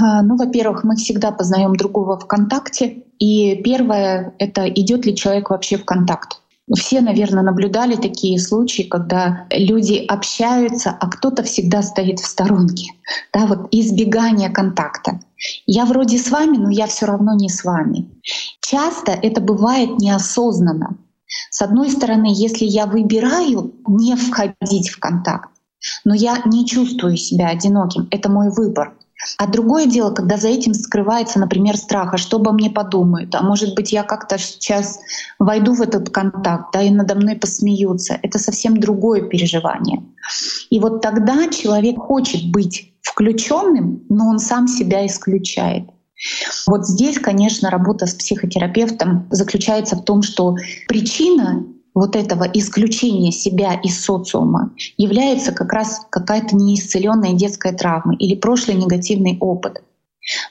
А, 0.00 0.22
ну, 0.22 0.36
во-первых, 0.36 0.82
мы 0.82 0.96
всегда 0.96 1.30
познаем 1.30 1.76
другого 1.76 2.18
в 2.18 2.26
контакте. 2.26 3.04
И 3.20 3.54
первое— 3.62 4.34
это 4.38 4.68
идет 4.68 5.06
ли 5.06 5.14
человек 5.14 5.50
вообще 5.50 5.76
в 5.76 5.84
контакт. 5.84 6.40
Все, 6.76 7.00
наверное, 7.00 7.42
наблюдали 7.42 7.96
такие 7.96 8.38
случаи, 8.38 8.82
когда 8.82 9.46
люди 9.50 10.04
общаются, 10.06 10.90
а 10.90 11.08
кто-то 11.08 11.42
всегда 11.42 11.82
стоит 11.82 12.20
в 12.20 12.26
сторонке. 12.26 12.92
Да, 13.32 13.46
вот 13.46 13.68
избегание 13.72 14.50
контакта. 14.50 15.20
Я 15.66 15.84
вроде 15.84 16.18
с 16.18 16.30
вами, 16.30 16.58
но 16.58 16.70
я 16.70 16.86
все 16.86 17.06
равно 17.06 17.34
не 17.34 17.48
с 17.48 17.64
вами. 17.64 18.10
Часто 18.60 19.12
это 19.12 19.40
бывает 19.40 19.98
неосознанно. 19.98 20.96
С 21.50 21.62
одной 21.62 21.90
стороны, 21.90 22.28
если 22.30 22.64
я 22.64 22.86
выбираю 22.86 23.74
не 23.86 24.14
входить 24.16 24.90
в 24.90 24.98
контакт, 24.98 25.50
но 26.04 26.14
я 26.14 26.42
не 26.44 26.66
чувствую 26.66 27.16
себя 27.16 27.48
одиноким, 27.48 28.06
это 28.10 28.28
мой 28.28 28.50
выбор. 28.50 28.94
А 29.36 29.46
другое 29.46 29.86
дело, 29.86 30.12
когда 30.12 30.36
за 30.36 30.48
этим 30.48 30.74
скрывается, 30.74 31.38
например, 31.38 31.76
страх, 31.76 32.14
а 32.14 32.18
что 32.18 32.38
обо 32.38 32.52
мне 32.52 32.70
подумают, 32.70 33.34
а 33.34 33.42
может 33.42 33.74
быть 33.74 33.92
я 33.92 34.02
как-то 34.02 34.38
сейчас 34.38 34.98
войду 35.38 35.74
в 35.74 35.82
этот 35.82 36.10
контакт, 36.10 36.72
да, 36.72 36.82
и 36.82 36.90
надо 36.90 37.14
мной 37.14 37.36
посмеются. 37.36 38.18
Это 38.22 38.38
совсем 38.38 38.78
другое 38.78 39.22
переживание. 39.22 40.02
И 40.70 40.78
вот 40.80 41.02
тогда 41.02 41.48
человек 41.48 41.98
хочет 41.98 42.50
быть 42.50 42.94
включенным, 43.02 44.04
но 44.08 44.28
он 44.28 44.38
сам 44.38 44.68
себя 44.68 45.06
исключает. 45.06 45.90
Вот 46.66 46.86
здесь, 46.86 47.18
конечно, 47.18 47.70
работа 47.70 48.06
с 48.06 48.14
психотерапевтом 48.14 49.26
заключается 49.30 49.96
в 49.96 50.04
том, 50.04 50.22
что 50.22 50.54
причина 50.86 51.64
вот 52.00 52.16
этого 52.16 52.44
исключения 52.44 53.30
себя 53.30 53.74
из 53.74 54.02
социума 54.02 54.72
является 54.96 55.52
как 55.52 55.72
раз 55.72 56.06
какая-то 56.10 56.56
неисцеленная 56.56 57.34
детская 57.34 57.72
травма 57.72 58.14
или 58.16 58.34
прошлый 58.34 58.76
негативный 58.76 59.36
опыт. 59.38 59.82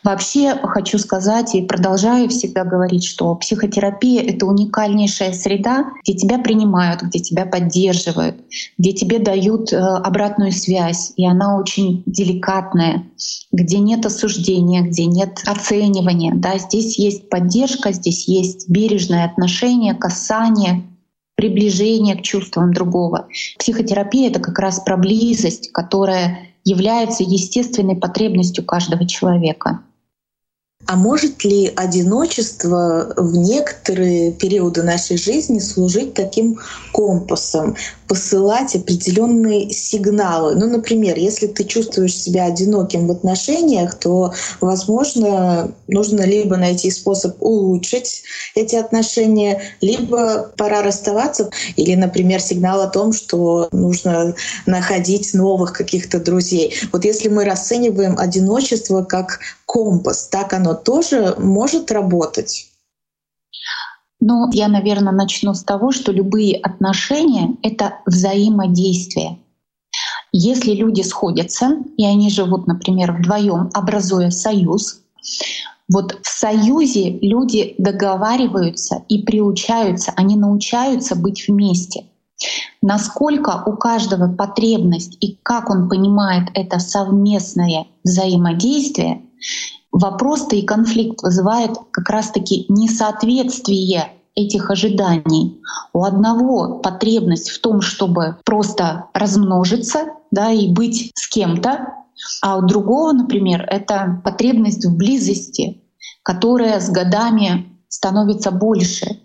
Вообще 0.04 0.56
хочу 0.64 0.98
сказать 0.98 1.54
и 1.54 1.62
продолжаю 1.62 2.28
всегда 2.30 2.64
говорить, 2.64 3.06
что 3.06 3.34
психотерапия— 3.36 4.22
это 4.28 4.46
уникальнейшая 4.48 5.32
среда, 5.34 5.92
где 6.04 6.14
тебя 6.16 6.40
принимают, 6.40 7.04
где 7.04 7.20
тебя 7.20 7.46
поддерживают, 7.46 8.38
где 8.78 8.94
тебе 8.94 9.20
дают 9.20 9.72
э, 9.72 9.78
обратную 9.78 10.52
связь, 10.52 11.14
и 11.18 11.26
она 11.26 11.58
очень 11.58 12.04
деликатная, 12.08 13.06
где 13.52 13.78
нет 13.78 14.06
осуждения, 14.06 14.82
где 14.82 15.06
нет 15.06 15.44
оценивания. 15.46 16.34
Да, 16.36 16.58
здесь 16.58 16.98
есть 16.98 17.30
поддержка, 17.30 17.92
здесь 17.92 18.28
есть 18.28 18.70
бережное 18.70 19.26
отношение, 19.26 19.94
касание, 19.94 20.84
приближение 21.40 22.18
к 22.18 22.22
чувствам 22.22 22.74
другого. 22.74 23.30
Психотерапия— 23.58 24.30
это 24.30 24.42
как 24.42 24.60
раз 24.60 24.82
про 24.82 24.98
близость, 24.98 25.72
которая 25.72 26.50
является 26.66 27.24
естественной 27.24 27.96
потребностью 27.96 28.66
каждого 28.66 29.08
человека. 29.08 29.80
А 30.90 30.96
может 30.96 31.44
ли 31.44 31.72
одиночество 31.76 33.14
в 33.16 33.38
некоторые 33.38 34.32
периоды 34.32 34.82
нашей 34.82 35.18
жизни 35.18 35.60
служить 35.60 36.16
таким 36.16 36.58
компасом, 36.94 37.76
посылать 38.08 38.76
определенные 38.76 39.70
сигналы? 39.72 40.56
Ну, 40.56 40.68
например, 40.68 41.16
если 41.16 41.46
ты 41.46 41.66
чувствуешь 41.66 42.16
себя 42.16 42.46
одиноким 42.46 43.08
в 43.08 43.12
отношениях, 43.12 44.00
то, 44.00 44.34
возможно, 44.62 45.72
нужно 45.88 46.22
либо 46.22 46.58
найти 46.58 46.90
способ 46.90 47.36
улучшить 47.40 48.24
эти 48.56 48.76
отношения, 48.76 49.62
либо 49.82 50.52
пора 50.58 50.82
расставаться, 50.82 51.52
или, 51.76 51.94
например, 51.94 52.42
сигнал 52.42 52.82
о 52.82 52.88
том, 52.88 53.14
что 53.14 53.70
нужно 53.72 54.34
находить 54.66 55.36
новых 55.36 55.74
каких-то 55.74 56.20
друзей. 56.20 56.74
Вот 56.92 57.06
если 57.06 57.30
мы 57.30 57.46
расцениваем 57.46 58.18
одиночество 58.18 59.04
как 59.04 59.40
компас, 59.70 60.28
так 60.30 60.54
оно 60.54 60.74
тоже 60.74 61.36
может 61.38 61.92
работать? 61.92 62.72
Ну, 64.20 64.50
я, 64.52 64.68
наверное, 64.68 65.14
начну 65.14 65.54
с 65.54 65.64
того, 65.64 65.92
что 65.92 66.12
любые 66.12 66.58
отношения— 66.58 67.56
это 67.62 68.00
взаимодействие. 68.08 69.38
Если 70.32 70.72
люди 70.72 71.02
сходятся, 71.02 71.78
и 71.98 72.06
они 72.06 72.32
живут, 72.32 72.66
например, 72.66 73.12
вдвоем, 73.12 73.70
образуя 73.74 74.32
союз, 74.32 75.02
вот 75.88 76.18
в 76.24 76.28
союзе 76.28 77.20
люди 77.22 77.76
договариваются 77.78 79.04
и 79.08 79.22
приучаются, 79.22 80.14
они 80.16 80.36
научаются 80.36 81.16
быть 81.16 81.48
вместе. 81.48 82.06
Насколько 82.82 83.64
у 83.66 83.78
каждого 83.78 84.34
потребность 84.34 85.18
и 85.20 85.38
как 85.44 85.70
он 85.70 85.90
понимает 85.90 86.50
это 86.56 86.80
совместное 86.80 87.86
взаимодействие, 88.04 89.24
вопрос-то 89.92 90.56
и 90.56 90.62
конфликт 90.62 91.22
вызывает 91.24 91.72
как 91.92 92.10
раз-таки 92.10 92.66
несоответствие 92.70 94.14
этих 94.36 94.72
ожиданий. 94.72 95.62
У 95.94 96.04
одного 96.04 96.80
потребность 96.80 97.50
в 97.50 97.60
том, 97.62 97.82
чтобы 97.82 98.38
просто 98.46 99.06
размножиться 99.14 100.14
да, 100.32 100.52
и 100.52 100.72
быть 100.72 101.12
с 101.16 101.28
кем-то, 101.28 101.94
а 102.42 102.58
у 102.58 102.62
другого, 102.62 103.12
например, 103.14 103.66
это 103.68 104.22
потребность 104.24 104.86
в 104.86 104.96
близости, 104.96 105.82
которая 106.24 106.80
с 106.80 106.90
годами 106.90 107.78
становится 107.88 108.52
больше. 108.52 109.20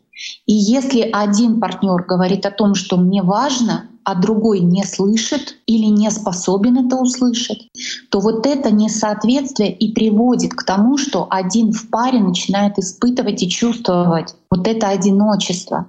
И 0.46 0.52
если 0.52 1.08
один 1.12 1.60
партнер 1.60 2.04
говорит 2.04 2.46
о 2.46 2.50
том, 2.50 2.74
что 2.74 2.96
мне 2.96 3.22
важно, 3.22 3.88
а 4.04 4.14
другой 4.14 4.60
не 4.60 4.84
слышит 4.84 5.56
или 5.66 5.86
не 5.86 6.10
способен 6.10 6.86
это 6.86 6.96
услышать, 6.96 7.70
то 8.10 8.20
вот 8.20 8.46
это 8.46 8.70
несоответствие 8.70 9.72
и 9.72 9.92
приводит 9.92 10.54
к 10.54 10.62
тому, 10.62 10.98
что 10.98 11.26
один 11.30 11.72
в 11.72 11.88
паре 11.88 12.20
начинает 12.20 12.78
испытывать 12.78 13.42
и 13.42 13.48
чувствовать 13.48 14.34
вот 14.50 14.68
это 14.68 14.88
одиночество. 14.88 15.86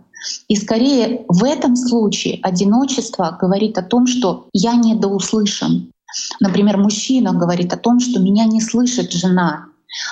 И 0.47 0.55
скорее 0.55 1.25
в 1.27 1.43
этом 1.43 1.75
случае 1.75 2.39
одиночество 2.41 3.37
говорит 3.39 3.77
о 3.77 3.83
том, 3.83 4.07
что 4.07 4.47
я 4.53 4.75
недоуслышан. 4.75 5.91
Например, 6.39 6.77
мужчина 6.77 7.33
говорит 7.33 7.73
о 7.73 7.77
том, 7.77 7.99
что 7.99 8.19
меня 8.19 8.45
не 8.45 8.61
слышит 8.61 9.11
жена. 9.11 9.65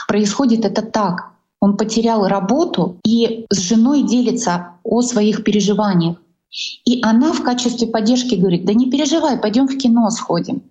Происходит 0.08 0.66
это 0.66 0.82
так. 0.82 1.33
Он 1.64 1.78
потерял 1.78 2.28
работу 2.28 2.98
и 3.06 3.46
с 3.50 3.58
женой 3.58 4.04
делится 4.04 4.74
о 4.84 5.02
своих 5.02 5.46
переживаниях. 5.46 6.18
И 6.84 7.00
она 7.02 7.32
в 7.32 7.42
качестве 7.42 7.88
поддержки 7.88 8.36
говорит, 8.36 8.66
да 8.66 8.74
не 8.74 8.92
переживай, 8.92 9.38
пойдем 9.38 9.70
в 9.70 9.78
кино 9.78 10.10
сходим. 10.10 10.64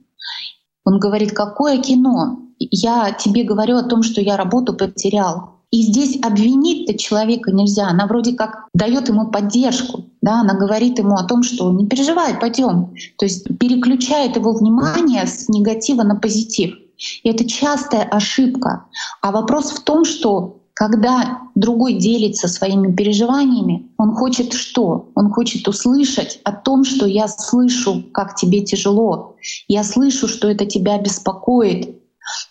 Он 0.84 0.98
говорит, 0.98 1.32
какое 1.32 1.78
кино? 1.78 2.40
Я 2.58 3.10
тебе 3.12 3.42
говорю 3.42 3.78
о 3.78 3.84
том, 3.84 4.02
что 4.02 4.20
я 4.20 4.36
работу 4.36 4.74
потерял. 4.74 5.62
И 5.70 5.80
здесь 5.80 6.18
обвинить-то 6.22 6.98
человека 6.98 7.52
нельзя. 7.52 7.88
Она 7.88 8.06
вроде 8.06 8.34
как 8.34 8.66
дает 8.74 9.08
ему 9.08 9.30
поддержку. 9.30 10.04
Да? 10.20 10.42
Она 10.42 10.52
говорит 10.52 10.98
ему 10.98 11.14
о 11.14 11.24
том, 11.24 11.42
что 11.42 11.72
не 11.72 11.86
переживай, 11.86 12.34
пойдем. 12.34 12.94
То 13.16 13.24
есть 13.24 13.44
переключает 13.58 14.36
его 14.36 14.52
внимание 14.52 15.26
с 15.26 15.48
негатива 15.48 16.02
на 16.02 16.16
позитив. 16.16 16.74
И 17.22 17.30
это 17.30 17.48
частая 17.48 18.02
ошибка. 18.02 18.84
А 19.22 19.32
вопрос 19.32 19.70
в 19.70 19.80
том, 19.80 20.04
что 20.04 20.58
когда 20.82 21.42
другой 21.54 21.92
делится 21.92 22.48
своими 22.48 22.92
переживаниями, 22.92 23.86
он 23.98 24.16
хочет 24.16 24.52
что? 24.52 25.10
Он 25.14 25.30
хочет 25.30 25.68
услышать 25.68 26.40
о 26.42 26.50
том, 26.50 26.82
что 26.82 27.06
я 27.06 27.28
слышу, 27.28 28.02
как 28.12 28.34
тебе 28.34 28.62
тяжело. 28.62 29.36
Я 29.68 29.84
слышу, 29.84 30.26
что 30.26 30.48
это 30.48 30.66
тебя 30.66 30.98
беспокоит. 30.98 32.02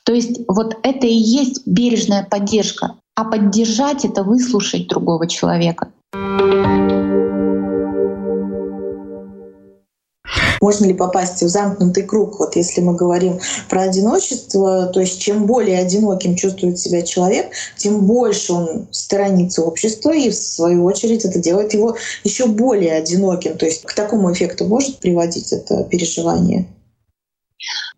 То 0.06 0.14
есть 0.14 0.40
вот 0.48 0.78
это 0.82 1.08
и 1.08 1.14
есть 1.14 1.68
бережная 1.68 2.24
поддержка. 2.24 2.96
А 3.16 3.26
поддержать— 3.26 4.06
это 4.06 4.24
выслушать 4.24 4.88
другого 4.88 5.28
человека. 5.28 5.92
Можно 10.62 10.86
ли 10.86 10.94
попасть 10.94 11.42
в 11.42 11.48
замкнутый 11.48 12.04
круг? 12.04 12.40
Вот 12.40 12.56
если 12.56 12.82
мы 12.82 12.96
говорим 12.96 13.40
про 13.68 13.82
одиночество, 13.82 14.86
то 14.86 15.00
есть 15.00 15.20
чем 15.20 15.48
более 15.48 15.80
одиноким 15.80 16.36
чувствует 16.36 16.78
себя 16.78 17.02
человек, 17.02 17.52
тем 17.78 18.06
больше 18.06 18.54
он 18.54 18.88
сторонится 18.92 19.64
общества, 19.64 20.12
и 20.12 20.30
в 20.30 20.36
свою 20.36 20.86
очередь 20.86 21.26
это 21.26 21.40
делает 21.40 21.74
его 21.74 21.98
еще 22.24 22.46
более 22.46 22.94
одиноким. 22.94 23.58
То 23.58 23.66
есть 23.66 23.84
к 23.84 23.94
такому 23.94 24.32
эффекту 24.32 24.66
может 24.66 25.00
приводить 25.00 25.52
это 25.52 25.84
переживание? 25.84 26.68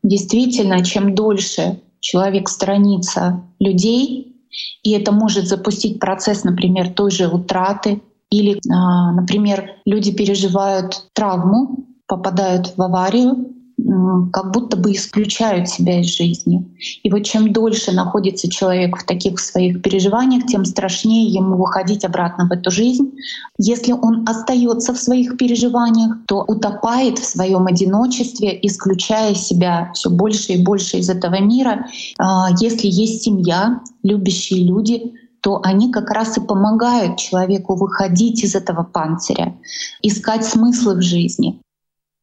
Действительно, 0.02 0.84
чем 0.86 1.16
дольше 1.16 1.82
человек 2.00 2.48
сторонится 2.48 3.44
людей, 3.60 4.38
и 4.84 4.92
это 4.92 5.12
может 5.12 5.48
запустить 5.48 6.00
процесс, 6.00 6.44
например, 6.44 6.94
той 6.94 7.12
же 7.12 7.28
утраты, 7.28 8.02
или, 8.30 8.60
а, 8.72 9.12
например, 9.12 9.70
люди 9.86 10.12
переживают 10.12 11.10
травму, 11.14 11.86
попадают 12.08 12.74
в 12.78 12.82
аварию, 12.82 13.54
как 14.32 14.52
будто 14.52 14.78
бы 14.78 14.92
исключают 14.94 15.68
себя 15.68 16.00
из 16.00 16.16
жизни. 16.16 16.64
И 17.04 17.10
вот 17.10 17.24
чем 17.24 17.52
дольше 17.52 17.92
находится 17.92 18.50
человек 18.50 18.98
в 18.98 19.06
таких 19.06 19.40
своих 19.40 19.82
переживаниях, 19.82 20.46
тем 20.46 20.64
страшнее 20.64 21.28
ему 21.28 21.58
выходить 21.58 22.06
обратно 22.06 22.48
в 22.48 22.52
эту 22.52 22.72
жизнь. 22.72 23.14
Если 23.58 23.92
он 23.92 24.28
остается 24.28 24.94
в 24.94 24.98
своих 24.98 25.38
переживаниях, 25.38 26.18
то 26.28 26.44
утопает 26.48 27.20
в 27.20 27.26
своем 27.26 27.66
одиночестве, 27.66 28.58
исключая 28.62 29.34
себя 29.34 29.92
все 29.94 30.10
больше 30.10 30.54
и 30.54 30.64
больше 30.64 30.98
из 30.98 31.10
этого 31.10 31.42
мира. 31.42 31.88
А, 32.20 32.50
если 32.60 32.88
есть 32.88 33.24
семья, 33.24 33.82
любящие 34.04 34.66
люди, 34.66 35.14
то 35.42 35.60
они 35.62 35.92
как 35.92 36.10
раз 36.10 36.38
и 36.38 36.42
помогают 36.42 37.18
человеку 37.18 37.76
выходить 37.76 38.44
из 38.44 38.56
этого 38.56 38.84
панциря, 38.84 39.58
искать 40.02 40.46
смыслы 40.46 40.96
в 40.96 41.02
жизни. 41.02 41.60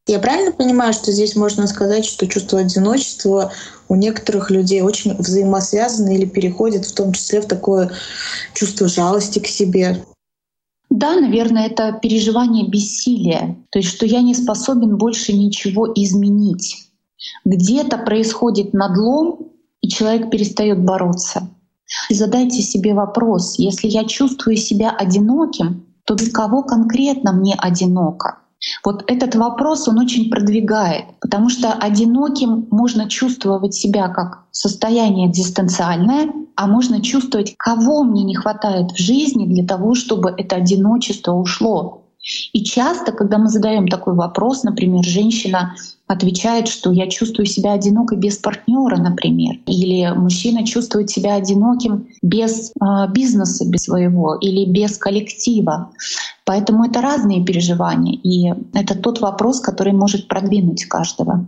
Я 0.07 0.19
правильно 0.19 0.51
понимаю, 0.51 0.93
что 0.93 1.11
здесь 1.11 1.35
можно 1.35 1.67
сказать, 1.67 2.05
что 2.05 2.27
чувство 2.27 2.59
одиночества 2.59 3.51
у 3.87 3.95
некоторых 3.95 4.49
людей 4.49 4.81
очень 4.81 5.15
взаимосвязано 5.15 6.09
или 6.09 6.25
переходит 6.25 6.85
в 6.85 6.93
том 6.93 7.13
числе 7.13 7.41
в 7.41 7.47
такое 7.47 7.91
чувство 8.53 8.87
жалости 8.87 9.39
к 9.39 9.47
себе? 9.47 10.03
да, 10.91 11.15
наверное, 11.15 11.67
это 11.67 11.93
переживание 11.93 12.67
бессилия, 12.67 13.57
то 13.71 13.79
есть 13.79 13.89
что 13.89 14.05
я 14.05 14.21
не 14.21 14.35
способен 14.35 14.97
больше 14.97 15.31
ничего 15.31 15.87
изменить. 15.95 16.89
Где-то 17.45 17.97
происходит 17.97 18.73
надлом, 18.73 19.51
и 19.79 19.87
человек 19.87 20.29
перестает 20.29 20.83
бороться. 20.83 21.49
И 22.09 22.13
задайте 22.13 22.61
себе 22.61 22.93
вопрос, 22.93 23.57
если 23.57 23.87
я 23.87 24.03
чувствую 24.03 24.57
себя 24.57 24.91
одиноким, 24.91 25.85
то 26.05 26.15
без 26.15 26.29
кого 26.29 26.61
конкретно 26.61 27.31
мне 27.31 27.55
одиноко? 27.57 28.39
Вот 28.83 29.03
этот 29.07 29.35
вопрос 29.35 29.87
он 29.87 29.99
очень 29.99 30.29
продвигает, 30.29 31.05
потому 31.19 31.49
что 31.49 31.73
одиноким 31.73 32.67
можно 32.69 33.09
чувствовать 33.09 33.73
себя 33.73 34.07
как 34.09 34.43
состояние 34.51 35.31
дистанциальное, 35.31 36.31
а 36.55 36.67
можно 36.67 37.01
чувствовать, 37.01 37.55
кого 37.57 38.03
мне 38.03 38.23
не 38.23 38.35
хватает 38.35 38.91
в 38.91 38.97
жизни 38.97 39.47
для 39.47 39.65
того, 39.65 39.95
чтобы 39.95 40.33
это 40.37 40.57
одиночество 40.57 41.33
ушло. 41.33 42.03
И 42.53 42.63
часто, 42.63 43.11
когда 43.11 43.39
мы 43.39 43.47
задаем 43.47 43.87
такой 43.87 44.13
вопрос, 44.13 44.63
например, 44.63 45.03
женщина 45.03 45.75
отвечает, 46.05 46.67
что 46.67 46.91
я 46.91 47.07
чувствую 47.07 47.47
себя 47.47 47.73
одинокой 47.73 48.17
без 48.17 48.37
партнера, 48.37 48.97
например, 48.97 49.55
или 49.65 50.07
мужчина 50.15 50.65
чувствует 50.65 51.09
себя 51.09 51.35
одиноким 51.35 52.07
без 52.21 52.71
э, 52.71 53.11
бизнеса, 53.11 53.65
без 53.67 53.83
своего, 53.83 54.35
или 54.35 54.69
без 54.69 54.97
коллектива. 54.97 55.91
Поэтому 56.51 56.83
это 56.83 56.99
разные 56.99 57.45
переживания, 57.45 58.19
и 58.21 58.53
это 58.73 58.93
тот 58.93 59.21
вопрос, 59.21 59.61
который 59.61 59.93
может 59.93 60.27
продвинуть 60.27 60.83
каждого. 60.83 61.47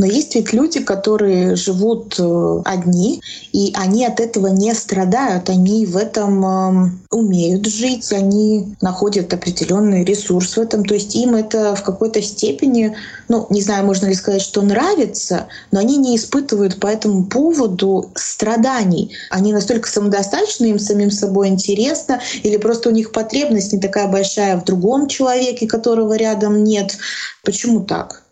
Но 0.00 0.06
есть 0.06 0.34
ведь 0.34 0.54
люди, 0.54 0.80
которые 0.80 1.56
живут 1.56 2.14
э, 2.18 2.62
одни, 2.64 3.20
и 3.52 3.70
они 3.76 4.06
от 4.06 4.18
этого 4.18 4.46
не 4.46 4.72
страдают, 4.72 5.50
они 5.50 5.84
в 5.84 5.94
этом 5.94 6.42
эм, 6.42 7.00
умеют 7.10 7.66
жить, 7.66 8.10
они 8.10 8.74
находят 8.80 9.34
определенный 9.34 10.02
ресурс 10.02 10.56
в 10.56 10.60
этом, 10.60 10.86
то 10.86 10.94
есть 10.94 11.14
им 11.14 11.34
это 11.34 11.74
в 11.74 11.82
какой-то 11.82 12.22
степени, 12.22 12.96
ну, 13.28 13.46
не 13.50 13.60
знаю, 13.60 13.84
можно 13.84 14.06
ли 14.06 14.14
сказать, 14.14 14.40
что 14.40 14.62
нравится, 14.62 15.48
но 15.70 15.80
они 15.80 15.98
не 15.98 16.16
испытывают 16.16 16.80
по 16.80 16.86
этому 16.86 17.26
поводу 17.26 18.10
страданий. 18.14 19.12
Они 19.28 19.52
настолько 19.52 19.86
самодостаточны, 19.86 20.70
им 20.70 20.78
самим 20.78 21.10
собой 21.10 21.48
интересно, 21.48 22.22
или 22.42 22.56
просто 22.56 22.88
у 22.88 22.92
них 22.92 23.12
потребность 23.12 23.74
не 23.74 23.78
такая 23.78 24.08
большая 24.08 24.58
в 24.58 24.64
другом 24.64 25.08
человеке, 25.08 25.66
которого 25.66 26.14
рядом 26.14 26.64
нет. 26.64 26.96
Почему 27.44 27.80
так? 27.80 28.22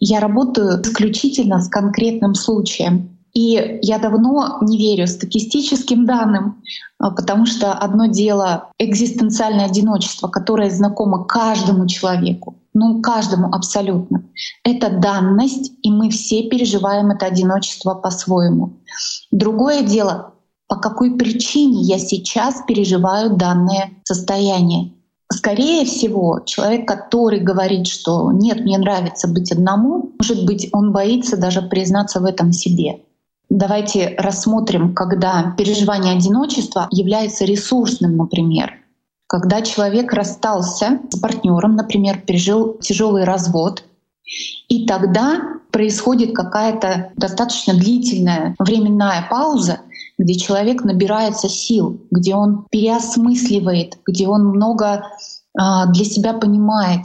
Я 0.00 0.20
работаю 0.20 0.82
исключительно 0.82 1.60
с 1.60 1.68
конкретным 1.68 2.34
случаем. 2.34 3.16
И 3.36 3.80
я 3.82 3.98
давно 3.98 4.60
не 4.62 4.78
верю 4.78 5.06
статистическим 5.06 6.06
данным, 6.06 6.62
а, 6.98 7.10
потому 7.10 7.44
что 7.44 7.74
одно 7.74 8.06
дело 8.06 8.70
экзистенциальное 8.78 9.66
одиночество, 9.66 10.28
которое 10.28 10.70
знакомо 10.70 11.26
каждому 11.26 11.86
человеку, 11.86 12.62
ну 12.72 13.02
каждому 13.02 13.54
абсолютно. 13.54 14.24
Это 14.64 14.88
данность, 14.88 15.72
и 15.82 15.90
мы 15.90 16.08
все 16.08 16.48
переживаем 16.48 17.10
это 17.10 17.26
одиночество 17.26 17.94
по-своему. 17.94 18.80
Другое 19.30 19.82
дело, 19.82 20.32
по 20.66 20.76
какой 20.76 21.18
причине 21.18 21.82
я 21.82 21.98
сейчас 21.98 22.62
переживаю 22.66 23.36
данное 23.36 23.90
состояние. 24.04 24.95
Скорее 25.32 25.84
всего, 25.84 26.40
человек, 26.44 26.86
который 26.86 27.40
говорит, 27.40 27.88
что 27.88 28.30
нет, 28.30 28.60
мне 28.60 28.78
нравится 28.78 29.26
быть 29.26 29.50
одному, 29.50 30.12
может 30.18 30.44
быть, 30.46 30.68
он 30.72 30.92
боится 30.92 31.36
даже 31.36 31.62
признаться 31.62 32.20
в 32.20 32.24
этом 32.24 32.52
себе. 32.52 33.00
Давайте 33.48 34.14
рассмотрим, 34.18 34.94
когда 34.94 35.54
переживание 35.56 36.14
одиночества 36.14 36.88
является 36.90 37.44
ресурсным, 37.44 38.16
например. 38.16 38.74
Когда 39.28 39.62
человек 39.62 40.12
расстался 40.12 41.00
с 41.10 41.18
партнером, 41.18 41.74
например, 41.74 42.20
пережил 42.20 42.78
тяжелый 42.78 43.24
развод, 43.24 43.82
и 44.68 44.86
тогда 44.86 45.40
происходит 45.70 46.34
какая-то 46.34 47.12
достаточно 47.16 47.74
длительная 47.74 48.54
временная 48.58 49.26
пауза, 49.28 49.80
где 50.18 50.34
человек 50.34 50.84
набирается 50.84 51.48
сил, 51.48 52.00
где 52.10 52.34
он 52.34 52.66
переосмысливает, 52.70 53.98
где 54.06 54.28
он 54.28 54.46
много 54.46 55.06
а, 55.58 55.86
для 55.86 56.04
себя 56.04 56.32
понимает. 56.32 57.02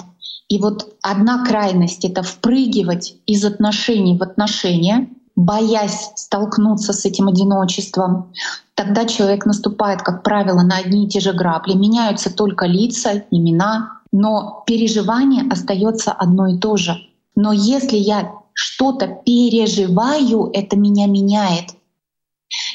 И 0.50 0.60
вот 0.60 0.95
одна 1.02 1.45
крайность— 1.45 2.04
это 2.06 2.24
впрыгивать 2.24 3.15
из 3.26 3.45
отношений 3.45 4.17
в 4.17 4.24
отношения, 4.24 5.10
боясь 5.36 6.12
столкнуться 6.15 6.93
с 6.93 7.06
этим 7.06 7.28
одиночеством. 7.28 8.34
Тогда 8.76 9.06
человек 9.06 9.45
наступает, 9.45 10.02
как 10.02 10.24
правило, 10.24 10.62
на 10.62 10.78
одни 10.78 11.06
и 11.06 11.10
те 11.10 11.19
же 11.19 11.34
грабли. 11.34 11.74
Меняются 11.74 12.36
только 12.36 12.65
лица, 12.65 13.24
имена, 13.32 14.02
но 14.12 14.63
переживание 14.67 15.50
остается 15.50 16.12
одно 16.12 16.47
и 16.47 16.58
то 16.58 16.76
же. 16.76 16.97
Но 17.36 17.54
если 17.54 17.97
я 17.97 18.34
что-то 18.54 19.08
переживаю, 19.26 20.50
это 20.54 20.76
меня 20.76 21.08
меняет. 21.08 21.69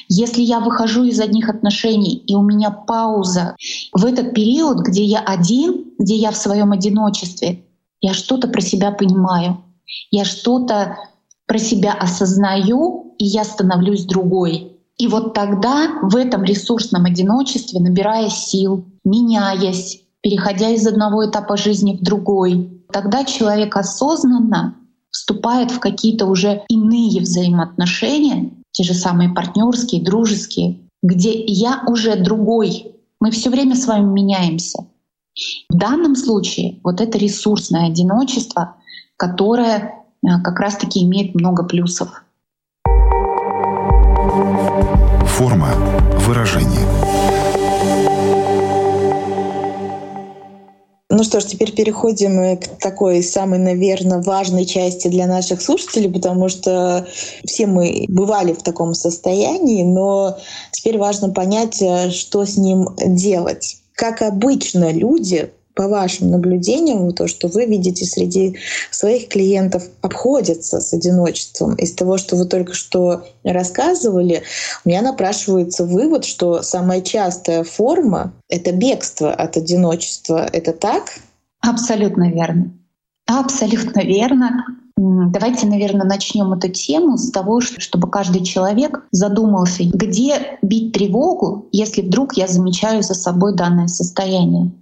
Если 0.08 0.42
я 0.42 0.60
выхожу 0.60 1.04
из 1.04 1.20
одних 1.20 1.48
отношений, 1.48 2.16
и 2.26 2.34
у 2.34 2.42
меня 2.42 2.70
пауза, 2.70 3.56
в 3.92 4.04
этот 4.04 4.34
период, 4.34 4.78
где 4.78 5.04
я 5.04 5.20
один, 5.20 5.92
где 5.98 6.16
я 6.16 6.30
в 6.30 6.36
своем 6.36 6.72
одиночестве, 6.72 7.64
я 8.00 8.14
что-то 8.14 8.48
про 8.48 8.60
себя 8.60 8.92
понимаю, 8.92 9.64
я 10.10 10.24
что-то 10.24 10.96
про 11.46 11.58
себя 11.58 11.92
осознаю, 11.92 13.14
и 13.18 13.24
я 13.24 13.44
становлюсь 13.44 14.04
другой. 14.04 14.72
И 14.98 15.08
вот 15.08 15.34
тогда 15.34 15.88
в 16.02 16.16
этом 16.16 16.42
ресурсном 16.44 17.04
одиночестве, 17.04 17.80
набирая 17.80 18.28
сил, 18.30 18.84
меняясь, 19.04 20.02
переходя 20.22 20.70
из 20.70 20.86
одного 20.86 21.28
этапа 21.28 21.56
жизни 21.56 21.96
в 21.96 22.02
другой, 22.02 22.82
тогда 22.92 23.24
человек 23.24 23.76
осознанно 23.76 24.76
вступает 25.10 25.70
в 25.70 25.80
какие-то 25.80 26.26
уже 26.26 26.62
иные 26.68 27.20
взаимоотношения, 27.20 28.52
те 28.76 28.84
же 28.84 28.92
самые 28.92 29.30
партнерские, 29.30 30.02
дружеские, 30.02 30.80
где 31.02 31.32
я 31.46 31.82
уже 31.86 32.14
другой. 32.16 32.94
Мы 33.20 33.30
все 33.30 33.48
время 33.48 33.74
с 33.74 33.86
вами 33.86 34.04
меняемся. 34.04 34.84
В 35.70 35.74
данном 35.74 36.14
случае 36.14 36.78
вот 36.84 37.00
это 37.00 37.16
ресурсное 37.16 37.86
одиночество, 37.86 38.76
которое 39.16 39.78
э, 40.22 40.28
как 40.44 40.60
раз-таки 40.60 41.02
имеет 41.04 41.34
много 41.34 41.64
плюсов. 41.64 42.22
Форма 45.24 45.68
выражения. 46.26 47.35
Ну 51.08 51.22
что 51.22 51.38
ж, 51.38 51.44
теперь 51.44 51.72
переходим 51.72 52.58
к 52.58 52.80
такой 52.80 53.22
самой, 53.22 53.60
наверное, 53.60 54.20
важной 54.20 54.66
части 54.66 55.06
для 55.06 55.28
наших 55.28 55.62
слушателей, 55.62 56.10
потому 56.10 56.48
что 56.48 57.06
все 57.44 57.66
мы 57.66 58.06
бывали 58.08 58.52
в 58.52 58.62
таком 58.62 58.92
состоянии, 58.92 59.84
но 59.84 60.36
теперь 60.72 60.98
важно 60.98 61.30
понять, 61.30 61.80
э, 61.80 62.10
что 62.10 62.44
с 62.44 62.56
ним 62.56 62.88
делать. 62.98 63.76
Как 63.94 64.20
обычно 64.20 64.90
люди 64.90 65.52
по 65.76 65.88
вашим 65.88 66.30
наблюдениям, 66.30 67.12
то, 67.12 67.28
что 67.28 67.48
вы 67.48 67.66
видите 67.66 68.06
среди 68.06 68.56
своих 68.90 69.28
клиентов, 69.28 69.84
обходятся 70.00 70.80
с 70.80 70.92
одиночеством. 70.94 71.74
Из 71.74 71.92
того, 71.92 72.16
что 72.16 72.34
вы 72.34 72.46
только 72.46 72.72
что 72.72 73.24
рассказывали, 73.44 74.42
у 74.84 74.88
меня 74.88 75.02
напрашивается 75.02 75.84
вывод, 75.84 76.24
что 76.24 76.62
самая 76.62 77.02
частая 77.02 77.62
форма— 77.62 78.32
это 78.48 78.72
бегство 78.72 79.32
от 79.32 79.58
одиночества. 79.58 80.48
Это 80.50 80.72
так? 80.72 81.18
Абсолютно 81.60 82.30
верно. 82.32 82.72
Абсолютно 83.26 84.00
верно. 84.00 84.64
Давайте, 84.96 85.66
наверное, 85.66 86.06
начнем 86.06 86.54
эту 86.54 86.70
тему 86.70 87.18
с 87.18 87.30
того, 87.30 87.60
чтобы 87.60 88.08
каждый 88.08 88.42
человек 88.44 89.04
задумался, 89.10 89.82
где 89.84 90.58
бить 90.62 90.92
тревогу, 90.94 91.68
если 91.70 92.00
вдруг 92.00 92.34
я 92.38 92.46
замечаю 92.46 93.02
за 93.02 93.12
собой 93.12 93.54
данное 93.54 93.88
состояние. 93.88 94.72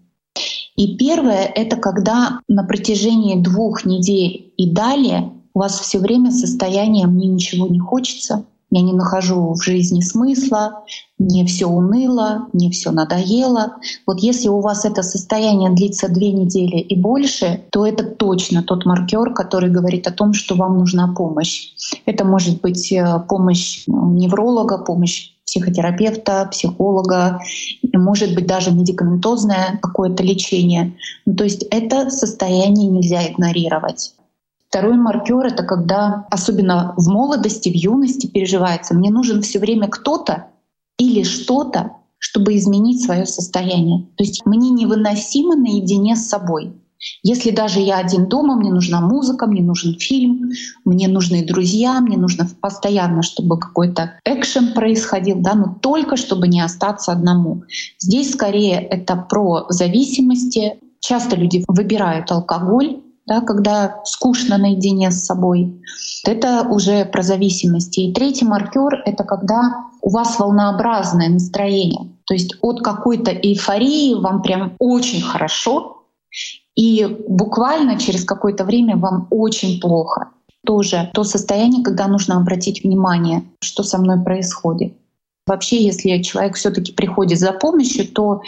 И 0.76 0.96
первое— 0.96 1.44
это 1.54 1.76
когда 1.76 2.40
на 2.48 2.64
протяжении 2.64 3.40
двух 3.40 3.84
недель 3.84 4.52
и 4.56 4.70
далее 4.70 5.32
у 5.54 5.60
вас 5.60 5.78
все 5.78 5.98
время 5.98 6.32
состояние 6.32 7.06
«мне 7.06 7.28
ничего 7.28 7.68
не 7.68 7.78
хочется», 7.78 8.44
я 8.74 8.82
не 8.82 8.92
нахожу 8.92 9.54
в 9.54 9.62
жизни 9.62 10.00
смысла, 10.00 10.84
мне 11.16 11.46
все 11.46 11.66
уныло, 11.66 12.48
мне 12.52 12.70
все 12.70 12.90
надоело. 12.90 13.76
Вот 14.04 14.18
если 14.18 14.48
у 14.48 14.58
вас 14.58 14.84
это 14.84 15.04
состояние 15.04 15.70
длится 15.70 16.08
две 16.08 16.32
недели 16.32 16.78
и 16.78 17.00
больше, 17.00 17.62
то 17.70 17.86
это 17.86 18.02
точно 18.02 18.64
тот 18.64 18.84
маркер, 18.84 19.32
который 19.32 19.70
говорит 19.70 20.08
о 20.08 20.12
том, 20.12 20.32
что 20.32 20.56
вам 20.56 20.78
нужна 20.78 21.06
помощь. 21.06 21.68
Это 22.04 22.24
может 22.24 22.60
быть 22.62 22.90
э, 22.90 23.22
помощь 23.28 23.84
невролога, 23.86 24.78
помощь 24.78 25.33
психотерапевта, 25.46 26.46
психолога, 26.50 27.40
может 27.92 28.34
быть 28.34 28.46
даже 28.46 28.72
медикаментозное 28.72 29.78
какое-то 29.82 30.22
лечение. 30.22 30.96
Ну, 31.26 31.34
то 31.34 31.44
есть 31.44 31.64
это 31.70 32.10
состояние 32.10 32.88
нельзя 32.88 33.26
игнорировать. 33.28 34.14
Второй 34.68 34.96
маркер— 34.96 35.46
это 35.46 35.62
когда, 35.62 36.26
особенно 36.30 36.94
в 36.96 37.08
молодости, 37.08 37.68
в 37.68 37.74
юности 37.74 38.26
переживается, 38.26 38.94
мне 38.94 39.10
нужен 39.10 39.42
все 39.42 39.60
время 39.60 39.88
кто-то 39.88 40.46
или 40.98 41.22
что-то, 41.22 41.92
чтобы 42.18 42.56
изменить 42.56 43.04
свое 43.04 43.26
состояние. 43.26 44.06
То 44.16 44.24
есть 44.24 44.44
мне 44.46 44.70
невыносимо 44.70 45.54
наедине 45.54 46.16
с 46.16 46.26
собой. 46.26 46.72
Если 47.22 47.50
даже 47.50 47.80
я 47.80 47.98
один 47.98 48.26
дома, 48.28 48.56
мне 48.56 48.70
нужна 48.70 49.00
музыка, 49.00 49.46
мне 49.46 49.62
нужен 49.62 49.98
фильм, 49.98 50.50
мне 50.84 51.08
нужны 51.08 51.44
друзья, 51.44 52.00
мне 52.00 52.16
нужно 52.16 52.48
постоянно, 52.60 53.22
чтобы 53.22 53.58
какой-то 53.58 54.18
экшен 54.24 54.72
происходил, 54.72 55.36
да, 55.40 55.54
но 55.54 55.76
только 55.80 56.16
чтобы 56.16 56.48
не 56.48 56.60
остаться 56.60 57.12
одному. 57.12 57.64
Здесь 57.98 58.32
скорее 58.32 58.80
это 58.80 59.16
про 59.16 59.66
зависимости. 59.68 60.78
Часто 61.00 61.36
люди 61.36 61.64
выбирают 61.68 62.30
алкоголь, 62.30 63.00
да, 63.26 63.40
когда 63.40 64.00
скучно 64.04 64.58
наедине 64.58 65.10
с 65.10 65.24
собой. 65.24 65.80
Это 66.26 66.66
уже 66.68 67.04
про 67.04 67.22
зависимости. 67.22 68.00
И 68.00 68.12
третий 68.12 68.44
маркер— 68.44 69.02
это 69.06 69.24
когда 69.24 69.86
у 70.00 70.10
вас 70.10 70.38
волнообразное 70.38 71.28
настроение. 71.28 72.10
То 72.26 72.34
есть 72.34 72.56
от 72.60 72.82
какой-то 72.82 73.30
эйфории 73.30 74.14
вам 74.14 74.42
прям 74.42 74.74
очень 74.78 75.22
хорошо, 75.22 76.04
и 76.76 77.06
буквально 77.28 77.98
через 77.98 78.24
какое-то 78.24 78.64
время 78.64 78.96
вам 78.96 79.26
очень 79.30 79.80
плохо. 79.80 80.30
Тоже 80.66 81.10
то 81.12 81.24
состояние, 81.24 81.84
когда 81.84 82.08
нужно 82.08 82.36
обратить 82.36 82.82
внимание, 82.82 83.44
что 83.60 83.82
со 83.82 83.98
мной 83.98 84.22
происходит. 84.22 84.94
Вообще, 85.46 85.84
если 85.84 86.22
человек 86.22 86.56
все-таки 86.56 86.92
приходит 86.92 87.38
за 87.38 87.52
помощью, 87.52 88.08
то 88.08 88.40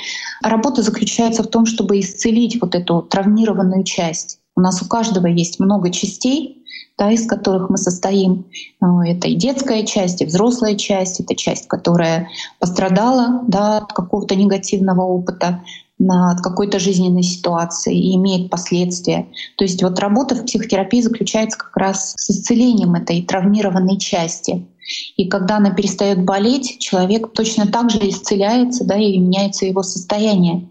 работа 0.42 0.82
заключается 0.82 1.42
в 1.42 1.48
том, 1.48 1.66
чтобы 1.66 2.00
исцелить 2.00 2.60
вот 2.60 2.74
эту 2.74 3.02
травмированную 3.02 3.84
часть. 3.84 4.38
У 4.56 4.62
нас 4.62 4.80
у 4.80 4.86
каждого 4.86 5.26
есть 5.26 5.60
много 5.60 5.90
частей, 5.90 6.64
да, 6.96 7.10
из 7.10 7.26
которых 7.26 7.68
мы 7.68 7.76
состоим. 7.76 8.46
Ну, 8.80 9.02
это 9.02 9.28
и 9.28 9.34
детская 9.34 9.84
часть, 9.84 10.22
и 10.22 10.24
взрослая 10.24 10.74
часть, 10.76 11.20
это 11.20 11.34
часть, 11.34 11.68
которая 11.68 12.30
пострадала 12.58 13.42
да, 13.46 13.78
от 13.78 13.92
какого-то 13.92 14.34
негативного 14.34 15.02
опыта 15.02 15.62
от 15.98 16.40
какой-то 16.40 16.78
жизненной 16.78 17.22
ситуации 17.22 17.96
и 17.96 18.16
имеет 18.16 18.50
последствия. 18.50 19.28
То 19.56 19.64
есть 19.64 19.82
вот 19.82 19.98
работа 19.98 20.35
в 20.35 20.44
психотерапии 20.44 21.00
заключается 21.00 21.59
как 21.59 21.76
раз 21.76 22.14
с 22.16 22.30
исцелением 22.30 22.94
этой 22.94 23.22
травмированной 23.22 23.98
части. 23.98 24.66
И 25.16 25.28
когда 25.28 25.56
она 25.56 25.70
перестает 25.70 26.24
болеть, 26.24 26.78
человек 26.78 27.32
точно 27.32 27.66
так 27.66 27.90
же 27.90 27.98
исцеляется, 28.09 28.85
да, 28.85 28.96
и 28.96 29.18
меняется 29.18 29.66
его 29.66 29.82
состояние. 29.82 30.68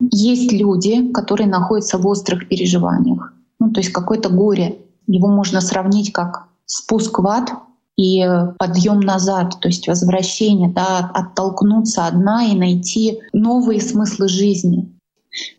Есть 0.00 0.52
люди, 0.52 1.12
которые 1.12 1.48
находятся 1.48 1.98
в 1.98 2.06
острых 2.06 2.48
переживаниях. 2.48 3.32
Ну, 3.60 3.70
то 3.70 3.80
есть 3.80 3.92
какое-то 3.92 4.30
горе. 4.30 4.78
Его 5.06 5.28
можно 5.28 5.60
сравнить 5.60 6.12
как 6.12 6.48
спуск 6.66 7.18
в 7.18 7.26
ад 7.26 7.52
и 7.96 8.26
подъем 8.58 9.00
назад, 9.00 9.56
то 9.60 9.68
есть 9.68 9.86
возвращение, 9.86 10.70
да, 10.70 11.10
оттолкнуться 11.12 12.06
одна 12.06 12.44
и 12.46 12.54
найти 12.54 13.20
новые 13.32 13.80
смыслы 13.80 14.28
жизни. 14.28 14.88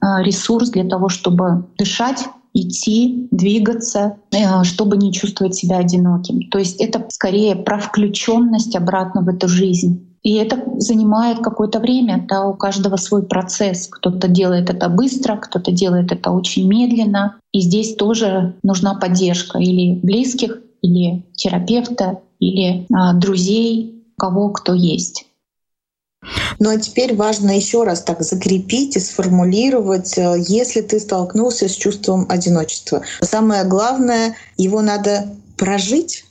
А, 0.01 0.21
ресурс 0.23 0.69
для 0.69 0.83
того, 0.83 1.09
чтобы 1.09 1.65
дышать, 1.77 2.25
идти, 2.53 3.27
двигаться, 3.31 4.17
э, 4.31 4.63
чтобы 4.63 4.97
не 4.97 5.11
чувствовать 5.11 5.55
себя 5.55 5.77
одиноким. 5.77 6.49
То 6.49 6.59
есть 6.59 6.79
это 6.79 7.05
скорее 7.09 7.55
про 7.55 7.79
включенность 7.79 8.75
обратно 8.75 9.21
в 9.21 9.29
эту 9.29 9.47
жизнь. 9.47 10.07
И 10.21 10.35
это 10.35 10.63
занимает 10.77 11.39
какое-то 11.39 11.79
время, 11.79 12.25
да, 12.29 12.45
у 12.45 12.53
каждого 12.53 12.95
свой 12.95 13.23
процесс. 13.23 13.87
Кто-то 13.87 14.29
делает 14.29 14.69
это 14.69 14.87
быстро, 14.87 15.35
кто-то 15.35 15.71
делает 15.71 16.13
это 16.13 16.31
очень 16.31 16.67
медленно. 16.67 17.35
И 17.51 17.59
здесь 17.59 17.95
тоже 17.95 18.55
нужна 18.63 18.93
поддержка 18.93 19.59
или 19.59 19.99
близких, 20.01 20.61
или 20.83 21.23
терапевта, 21.33 22.21
или 22.39 22.85
а, 22.93 23.13
друзей, 23.13 24.05
кого 24.17 24.49
кто 24.49 24.73
есть. 24.73 25.25
Ну 26.59 26.69
а 26.69 26.77
теперь 26.77 27.15
важно 27.15 27.51
еще 27.51 27.83
раз 27.83 28.03
так 28.03 28.21
закрепить 28.21 28.95
и 28.95 28.99
сформулировать, 28.99 30.17
э, 30.17 30.35
если 30.47 30.81
ты 30.81 30.99
столкнулся 30.99 31.67
с 31.67 31.75
чувством 31.75 32.25
одиночества. 32.29 33.01
Самое 33.21 33.65
главное, 33.65 34.35
его 34.57 34.81
надо 34.81 35.35
прожить. 35.57 36.25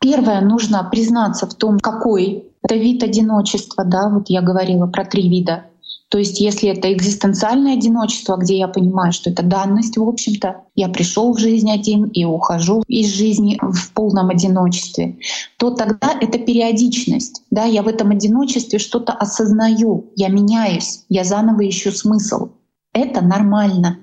Первое, 0.00 0.40
нужно 0.40 0.88
признаться 0.90 1.46
в 1.46 1.54
том, 1.54 1.78
какой 1.78 2.50
это 2.62 2.76
вид 2.76 3.02
одиночества, 3.02 3.84
да, 3.84 4.08
вот 4.08 4.30
я 4.30 4.40
говорила 4.40 4.86
про 4.86 5.04
три 5.04 5.28
вида. 5.28 5.64
То 6.12 6.18
есть 6.18 6.40
если 6.40 6.68
это 6.68 6.92
экзистенциальное 6.92 7.72
одиночество, 7.72 8.36
где 8.36 8.58
я 8.58 8.68
понимаю, 8.68 9.12
что 9.12 9.30
это 9.30 9.42
данность, 9.42 9.96
в 9.96 10.06
общем-то, 10.06 10.64
я 10.74 10.88
пришел 10.90 11.32
в 11.32 11.38
жизнь 11.38 11.70
один 11.70 12.04
и 12.04 12.26
ухожу 12.26 12.82
из 12.86 13.14
жизни 13.14 13.58
в 13.62 13.92
полном 13.94 14.28
одиночестве, 14.28 15.16
то 15.56 15.70
тогда 15.70 16.12
это 16.20 16.38
периодичность. 16.38 17.42
Да, 17.50 17.64
я 17.64 17.82
в 17.82 17.88
этом 17.88 18.10
одиночестве 18.10 18.78
что-то 18.78 19.14
осознаю, 19.14 20.12
я 20.14 20.28
меняюсь, 20.28 21.06
я 21.08 21.24
заново 21.24 21.66
ищу 21.66 21.90
смысл. 21.90 22.50
Это 22.92 23.24
нормально. 23.24 23.98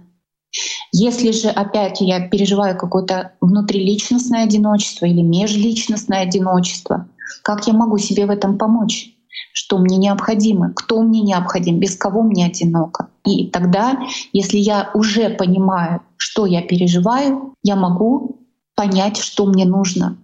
Если 0.91 1.29
же 1.29 1.49
опять 1.49 2.01
я 2.01 2.27
переживаю 2.27 2.75
какое-то 2.75 3.33
внутриличностное 3.39 4.45
одиночество 4.45 5.05
или 5.05 5.21
межличностное 5.21 6.21
одиночество, 6.23 7.07
как 7.43 7.67
я 7.67 7.73
могу 7.73 7.99
себе 7.99 8.25
в 8.25 8.31
этом 8.31 8.57
помочь? 8.57 9.13
Что 9.53 9.77
мне 9.77 9.97
необходимо, 9.97 10.73
кто 10.75 11.01
мне 11.01 11.21
необходим, 11.21 11.79
без 11.79 11.95
кого 11.95 12.21
мне 12.21 12.45
одиноко. 12.45 13.09
И 13.25 13.47
тогда, 13.47 13.99
если 14.33 14.57
я 14.57 14.89
уже 14.93 15.29
понимаю, 15.29 16.01
что 16.17 16.45
я 16.45 16.61
переживаю, 16.61 17.53
я 17.63 17.75
могу 17.75 18.37
понять, 18.75 19.17
что 19.17 19.45
мне 19.45 19.65
нужно. 19.65 20.17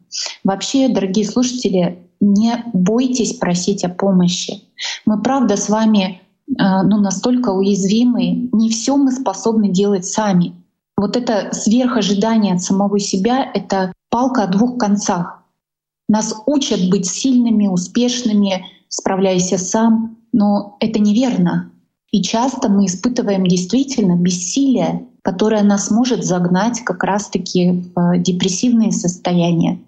Вообще, 0.43 0.87
дорогие 0.87 1.25
слушатели, 1.25 1.99
не 2.19 2.63
бойтесь 2.73 3.33
просить 3.33 3.83
о 3.83 3.89
помощи. 3.89 4.61
Мы, 5.05 5.21
правда, 5.21 5.57
с 5.57 5.69
вами 5.69 6.21
э, 6.47 6.53
ну, 6.57 7.01
настолько 7.01 7.49
уязвимы, 7.49 8.49
не 8.51 8.69
все 8.69 8.95
мы 8.95 9.11
способны 9.11 9.69
делать 9.69 10.05
сами. 10.05 10.53
Вот 10.97 11.17
это 11.17 11.49
сверхожидание 11.51 12.55
от 12.55 12.61
самого 12.61 12.99
себя— 12.99 13.51
это 13.53 13.91
палка 14.09 14.43
о 14.43 14.47
двух 14.47 14.77
концах. 14.77 15.43
Нас 16.07 16.33
учат 16.45 16.89
быть 16.89 17.07
сильными, 17.07 17.67
успешными, 17.67 18.65
справляйся 18.95 19.57
сам, 19.57 20.17
но 20.31 20.77
это 20.79 20.99
неверно. 20.99 21.71
И 22.11 22.21
часто 22.21 22.69
мы 22.69 22.85
испытываем 22.85 23.45
действительно 23.45 24.15
бессилие, 24.15 25.07
которое 25.21 25.63
нас 25.63 25.91
может 25.91 26.23
загнать 26.23 26.81
как 26.81 27.03
раз-таки 27.03 27.83
в 27.93 28.17
депрессивные 28.19 28.91
состояния. 28.91 29.81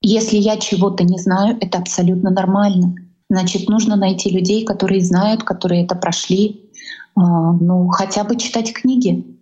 Если 0.00 0.36
я 0.36 0.56
чего-то 0.56 1.04
не 1.04 1.18
знаю, 1.18 1.56
это 1.60 1.78
абсолютно 1.78 2.30
нормально. 2.30 2.96
Значит, 3.30 3.68
нужно 3.68 3.96
найти 3.96 4.30
людей, 4.30 4.64
которые 4.64 5.00
знают, 5.00 5.44
которые 5.44 5.84
это 5.84 5.94
прошли, 5.94 6.70
а, 7.14 7.52
ну, 7.52 7.88
хотя 7.88 8.24
бы 8.24 8.36
читать 8.36 8.72
книги. 8.72 9.33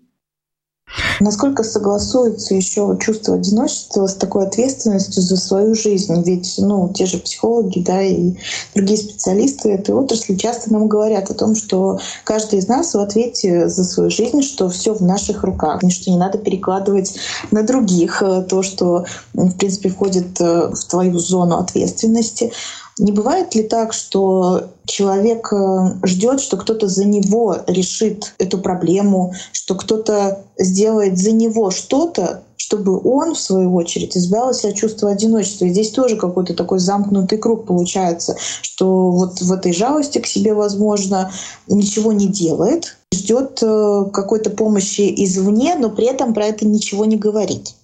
Насколько 1.20 1.62
согласуется 1.62 2.54
еще 2.54 2.96
чувство 3.00 3.36
одиночества 3.36 4.06
с 4.06 4.14
такой 4.14 4.46
ответственностью 4.46 5.22
за 5.22 5.36
свою 5.36 5.74
жизнь? 5.74 6.22
Ведь 6.24 6.54
ну, 6.58 6.90
те 6.92 7.06
же 7.06 7.18
психологи 7.18 7.80
да, 7.80 8.02
и 8.02 8.34
другие 8.74 8.98
специалисты 8.98 9.70
этой 9.70 9.94
отрасли 9.94 10.34
часто 10.34 10.72
нам 10.72 10.88
говорят 10.88 11.30
о 11.30 11.34
том, 11.34 11.54
что 11.54 11.98
каждый 12.24 12.58
из 12.58 12.68
нас 12.68 12.94
в 12.94 12.98
ответе 12.98 13.68
за 13.68 13.84
свою 13.84 14.10
жизнь, 14.10 14.42
что 14.42 14.68
все 14.68 14.94
в 14.94 15.02
наших 15.02 15.44
руках, 15.44 15.82
и 15.82 15.90
что 15.90 16.10
не 16.10 16.16
надо 16.16 16.38
перекладывать 16.38 17.14
на 17.50 17.62
других 17.62 18.22
э, 18.22 18.42
то, 18.42 18.62
что 18.62 19.04
в 19.32 19.52
принципе 19.56 19.88
входит 19.88 20.40
э, 20.40 20.70
в 20.72 20.84
твою 20.88 21.18
зону 21.18 21.58
ответственности. 21.58 22.52
Не 22.98 23.12
бывает 23.12 23.54
ли 23.54 23.62
так, 23.62 23.92
что 23.92 24.68
человек 24.84 25.52
э, 25.52 26.06
ждет, 26.06 26.40
что 26.40 26.56
кто-то 26.56 26.88
за 26.88 27.04
него 27.04 27.56
решит 27.66 28.34
эту 28.38 28.58
проблему, 28.58 29.34
что 29.52 29.74
кто-то 29.74 30.44
сделает 30.58 31.18
за 31.18 31.32
него 31.32 31.70
что-то, 31.70 32.42
чтобы 32.56 33.00
он, 33.02 33.34
в 33.34 33.40
свою 33.40 33.74
очередь, 33.74 34.16
избавился 34.16 34.68
от 34.68 34.76
чувства 34.76 35.10
одиночества. 35.10 35.64
И 35.64 35.70
здесь 35.70 35.90
тоже 35.90 36.16
какой-то 36.16 36.54
такой 36.54 36.78
замкнутый 36.78 37.38
круг 37.38 37.66
получается, 37.66 38.36
что 38.60 39.10
вот 39.10 39.40
в 39.40 39.52
этой 39.52 39.72
жалости 39.72 40.18
к 40.18 40.26
себе, 40.26 40.54
возможно, 40.54 41.32
ничего 41.66 42.12
не 42.12 42.28
делает, 42.28 42.96
ждет 43.12 43.58
э, 43.62 44.04
какой-то 44.12 44.50
помощи 44.50 45.12
извне, 45.24 45.74
но 45.76 45.90
при 45.90 46.06
этом 46.06 46.34
про 46.34 46.46
это 46.46 46.66
ничего 46.66 47.04
не 47.04 47.16
говорит. 47.16 47.74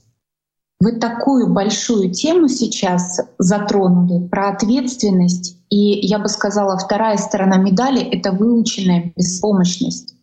Вы 0.80 0.92
такую 0.92 1.52
большую 1.52 2.12
тему 2.12 2.46
сейчас 2.46 3.20
затронули 3.36 4.28
про 4.28 4.50
ответственность. 4.50 5.56
И 5.70 6.06
я 6.06 6.20
бы 6.20 6.28
сказала, 6.28 6.78
вторая 6.78 7.16
сторона 7.16 7.56
медали— 7.56 8.00
это 8.12 8.30
выученная 8.30 9.12
беспомощность. 9.16 10.14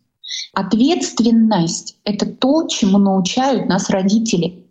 Ответственность— 0.54 1.96
это 2.04 2.24
то, 2.24 2.66
чему 2.68 2.96
научают 2.96 3.68
нас 3.68 3.90
родители. 3.90 4.66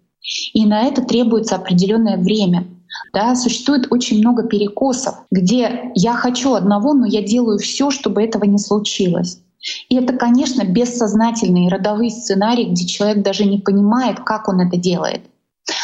И 0.56 0.66
на 0.66 0.86
это 0.86 1.04
требуется 1.04 1.56
определенное 1.56 2.18
время. 2.18 2.66
Да, 3.14 3.36
существует 3.36 3.92
очень 3.92 4.22
много 4.22 4.42
перекосов, 4.42 5.16
где 5.30 5.92
я 5.94 6.14
хочу 6.14 6.56
одного, 6.56 6.94
но 6.94 7.06
я 7.06 7.22
делаю 7.22 7.60
все, 7.60 7.92
чтобы 7.92 8.24
этого 8.24 8.46
не 8.46 8.58
случилось. 8.58 9.40
И 9.90 9.96
это, 9.98 10.14
конечно, 10.14 10.64
бессознательные 10.64 11.70
родовые 11.70 12.10
сценарии, 12.10 12.72
где 12.72 12.88
человек 12.88 13.24
даже 13.24 13.46
не 13.46 13.60
понимает, 13.60 14.20
как 14.22 14.48
он 14.48 14.62
это 14.62 14.78
делает. 14.78 15.22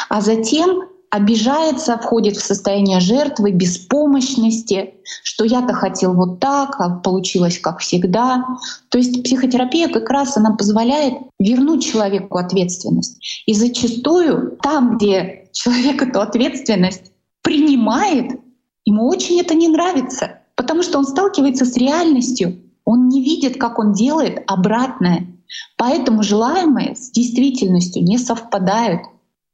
А 0.09 0.21
затем 0.21 0.83
обижается, 1.11 1.97
входит 1.97 2.37
в 2.37 2.43
состояние 2.43 3.01
жертвы, 3.01 3.51
беспомощности, 3.51 4.95
что 5.23 5.43
я-то 5.43 5.73
хотел 5.73 6.13
вот 6.13 6.39
так, 6.39 6.79
а 6.79 6.89
получилось 6.89 7.59
как 7.59 7.79
всегда. 7.79 8.45
То 8.89 8.97
есть 8.97 9.21
психотерапия 9.21 9.89
как 9.89 10.09
раз 10.09 10.37
она 10.37 10.55
позволяет 10.55 11.15
вернуть 11.37 11.85
человеку 11.85 12.37
ответственность. 12.37 13.43
И 13.45 13.53
зачастую 13.53 14.57
там, 14.63 14.97
где 14.97 15.49
человек 15.51 16.01
эту 16.01 16.21
ответственность 16.21 17.11
принимает, 17.41 18.39
ему 18.85 19.07
очень 19.07 19.39
это 19.41 19.53
не 19.53 19.67
нравится, 19.67 20.39
потому 20.55 20.81
что 20.81 20.97
он 20.97 21.05
сталкивается 21.05 21.65
с 21.65 21.75
реальностью, 21.75 22.57
он 22.85 23.09
не 23.09 23.21
видит, 23.21 23.57
как 23.57 23.79
он 23.79 23.91
делает 23.91 24.43
обратное. 24.47 25.27
Поэтому 25.75 26.23
желаемое 26.23 26.95
с 26.95 27.11
действительностью 27.11 28.03
не 28.03 28.17
совпадают. 28.17 29.01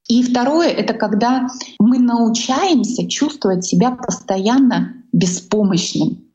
И 0.07 0.23
второе— 0.23 0.67
это 0.69 0.93
когда 0.93 1.47
мы 1.79 1.99
научаемся 1.99 3.07
чувствовать 3.07 3.65
себя 3.65 3.91
постоянно 3.91 5.03
беспомощным. 5.11 6.25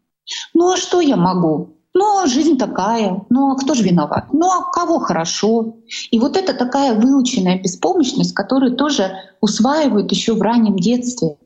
Ну 0.55 0.73
а 0.73 0.77
что 0.77 1.01
я 1.01 1.17
могу? 1.17 1.77
Ну, 1.95 2.23
а 2.23 2.27
жизнь 2.27 2.57
такая. 2.57 3.23
Ну, 3.29 3.53
а 3.53 3.57
кто 3.57 3.75
же 3.75 3.83
виноват? 3.83 4.33
Ну, 4.33 4.47
а 4.47 4.71
кого 4.73 4.99
хорошо? 4.99 5.77
И 6.11 6.19
вот 6.19 6.39
это 6.39 6.55
такая 6.55 6.99
выученная 6.99 7.61
беспомощность, 7.61 8.35
которую 8.35 8.77
тоже 8.77 9.13
усваивают 9.43 10.11
еще 10.11 10.35
в 10.35 10.41
раннем 10.41 10.77
детстве. 10.77 11.37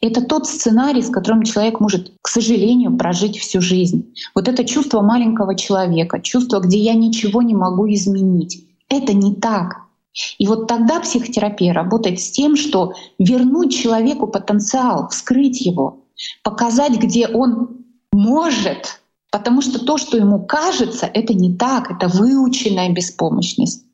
Это 0.00 0.22
тот 0.22 0.46
сценарий, 0.46 1.02
с 1.02 1.10
которым 1.10 1.42
человек 1.42 1.80
может, 1.80 2.12
к 2.22 2.28
сожалению, 2.28 2.96
прожить 2.96 3.38
всю 3.38 3.60
жизнь. 3.60 4.14
Вот 4.34 4.46
это 4.46 4.64
чувство 4.64 5.00
маленького 5.00 5.56
человека, 5.56 6.20
чувство, 6.20 6.60
где 6.60 6.78
я 6.78 6.94
ничего 6.94 7.42
не 7.42 7.54
могу 7.54 7.88
изменить. 7.92 8.64
Это 8.88 9.12
не 9.12 9.34
так. 9.34 9.87
И 10.38 10.46
вот 10.46 10.66
тогда 10.66 11.00
психотерапия 11.00 11.72
работает 11.72 12.20
с 12.20 12.30
тем, 12.30 12.56
что 12.56 12.94
вернуть 13.18 13.74
человеку 13.74 14.26
потенциал, 14.26 15.08
вскрыть 15.08 15.60
его, 15.60 16.04
показать, 16.42 16.98
где 16.98 17.28
он 17.28 17.84
может, 18.12 19.00
потому 19.30 19.62
что 19.62 19.84
то, 19.84 19.98
что 19.98 20.16
ему 20.16 20.44
кажется, 20.44 21.06
это 21.06 21.34
не 21.34 21.54
так, 21.54 21.90
это 21.90 22.08
выученная 22.08 22.90
беспомощность. 22.90 23.84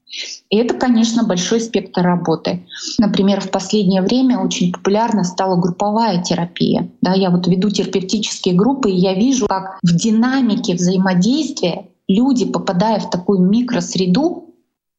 И 0.49 0.57
это, 0.57 0.75
конечно, 0.75 1.25
большой 1.25 1.61
спектр 1.61 2.03
работы. 2.03 2.67
Например, 2.99 3.41
в 3.41 3.51
последнее 3.51 4.01
время 4.01 4.39
очень 4.39 4.73
популярна 4.73 5.25
стала 5.25 5.61
групповая 5.61 6.23
терапия. 6.23 6.89
Да, 7.01 7.15
я 7.15 7.31
вот 7.31 7.49
веду 7.49 7.71
терапевтические 7.71 8.55
группы, 8.55 8.91
и 8.91 8.97
я 8.97 9.15
вижу, 9.15 9.47
как 9.49 9.79
в 9.83 9.93
динамике 9.93 10.75
взаимодействия 10.75 11.89
люди, 12.07 12.45
попадая 12.45 13.01
в 13.01 13.11
такую 13.11 13.41
микросреду, 13.41 14.44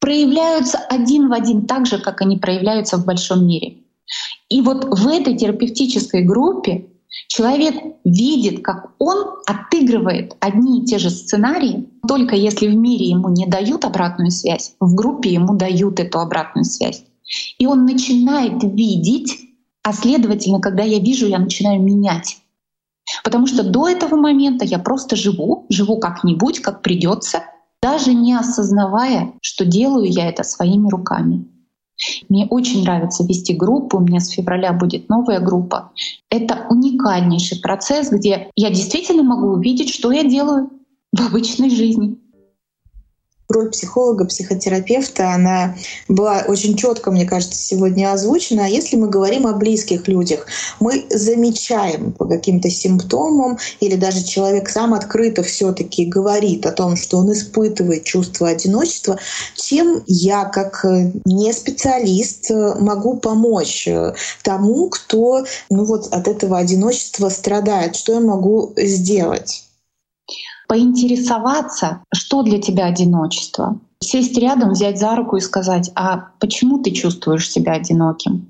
проявляются 0.00 0.78
один 0.78 1.28
в 1.28 1.32
один 1.32 1.66
так 1.66 1.86
же, 1.86 1.98
как 1.98 2.20
они 2.20 2.38
проявляются 2.38 2.96
в 2.96 3.04
большом 3.04 3.46
мире. 3.46 3.78
И 4.48 4.62
вот 4.62 4.84
в 4.84 5.08
этой 5.08 5.36
терапевтической 5.36 6.22
группе 6.22 6.86
человек 7.28 7.74
видит, 8.04 8.62
как 8.62 8.92
он 8.98 9.36
отыгрывает 9.46 10.36
одни 10.40 10.80
и 10.80 10.86
те 10.86 10.98
же 10.98 11.10
сценарии, 11.10 11.88
только 12.06 12.36
если 12.36 12.68
в 12.68 12.76
мире 12.76 13.06
ему 13.06 13.28
не 13.30 13.46
дают 13.46 13.84
обратную 13.84 14.30
связь, 14.30 14.74
в 14.80 14.94
группе 14.94 15.30
ему 15.30 15.56
дают 15.56 15.98
эту 15.98 16.20
обратную 16.20 16.64
связь. 16.64 17.02
И 17.58 17.66
он 17.66 17.84
начинает 17.84 18.62
видеть, 18.62 19.36
а 19.82 19.92
следовательно, 19.92 20.60
когда 20.60 20.84
я 20.84 20.98
вижу, 20.98 21.26
я 21.26 21.38
начинаю 21.38 21.82
менять. 21.82 22.38
Потому 23.24 23.46
что 23.46 23.62
до 23.62 23.88
этого 23.88 24.16
момента 24.16 24.64
я 24.64 24.78
просто 24.78 25.16
живу, 25.16 25.66
живу 25.68 25.98
как-нибудь, 25.98 26.60
как 26.60 26.82
придется, 26.82 27.44
даже 27.86 28.14
не 28.14 28.34
осознавая, 28.34 29.34
что 29.40 29.64
делаю 29.64 30.10
я 30.10 30.28
это 30.28 30.42
своими 30.42 30.88
руками. 30.88 31.46
Мне 32.28 32.48
очень 32.50 32.82
нравится 32.82 33.22
вести 33.22 33.54
группу, 33.54 33.98
у 33.98 34.00
меня 34.00 34.18
с 34.18 34.30
февраля 34.30 34.72
будет 34.72 35.08
новая 35.08 35.38
группа. 35.38 35.92
Это 36.28 36.66
уникальнейший 36.68 37.60
процесс, 37.60 38.10
где 38.10 38.50
я 38.56 38.70
действительно 38.70 39.22
могу 39.22 39.50
увидеть, 39.52 39.94
что 39.94 40.10
я 40.10 40.24
делаю 40.24 40.68
в 41.12 41.24
обычной 41.28 41.70
жизни 41.70 42.18
роль 43.48 43.70
психолога, 43.70 44.24
психотерапевта, 44.24 45.32
она 45.32 45.76
была 46.08 46.44
очень 46.48 46.76
четко, 46.76 47.10
мне 47.10 47.24
кажется, 47.24 47.60
сегодня 47.60 48.12
озвучена. 48.12 48.64
А 48.64 48.68
если 48.68 48.96
мы 48.96 49.08
говорим 49.08 49.46
о 49.46 49.52
близких 49.52 50.08
людях, 50.08 50.46
мы 50.80 51.06
замечаем 51.10 52.12
по 52.12 52.26
каким-то 52.26 52.70
симптомам, 52.70 53.58
или 53.80 53.96
даже 53.96 54.24
человек 54.24 54.68
сам 54.68 54.94
открыто 54.94 55.42
все-таки 55.42 56.06
говорит 56.06 56.66
о 56.66 56.72
том, 56.72 56.96
что 56.96 57.18
он 57.18 57.32
испытывает 57.32 58.04
чувство 58.04 58.48
одиночества, 58.48 59.18
чем 59.54 60.02
я, 60.06 60.44
как 60.44 60.84
не 61.24 61.52
специалист, 61.52 62.50
могу 62.50 63.16
помочь 63.16 63.88
тому, 64.42 64.88
кто 64.88 65.44
ну 65.70 65.84
вот, 65.84 66.12
от 66.12 66.28
этого 66.28 66.58
одиночества 66.58 67.28
страдает, 67.28 67.96
что 67.96 68.14
я 68.14 68.20
могу 68.20 68.72
сделать? 68.76 69.65
Поинтересоваться, 70.66 72.02
что 72.12 72.42
для 72.42 72.60
тебя 72.60 72.86
одиночество. 72.86 73.80
Сесть 74.00 74.36
рядом, 74.38 74.70
взять 74.70 74.98
за 74.98 75.16
руку 75.16 75.36
и 75.36 75.40
сказать, 75.40 75.90
а 75.94 76.28
почему 76.38 76.82
ты 76.82 76.90
чувствуешь 76.90 77.50
себя 77.50 77.72
одиноким? 77.72 78.48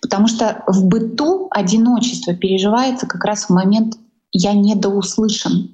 Потому 0.00 0.28
что 0.28 0.62
в 0.66 0.86
быту 0.86 1.48
одиночество 1.50 2.34
переживается 2.34 3.06
как 3.06 3.24
раз 3.24 3.44
в 3.44 3.50
момент 3.50 3.98
«я 4.32 4.52
недоуслышан». 4.52 5.72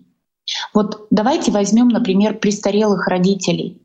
Вот 0.73 1.07
давайте 1.11 1.53
возьмем, 1.53 1.89
например, 1.89 2.39
престарелых 2.39 3.07
родителей. 3.07 3.81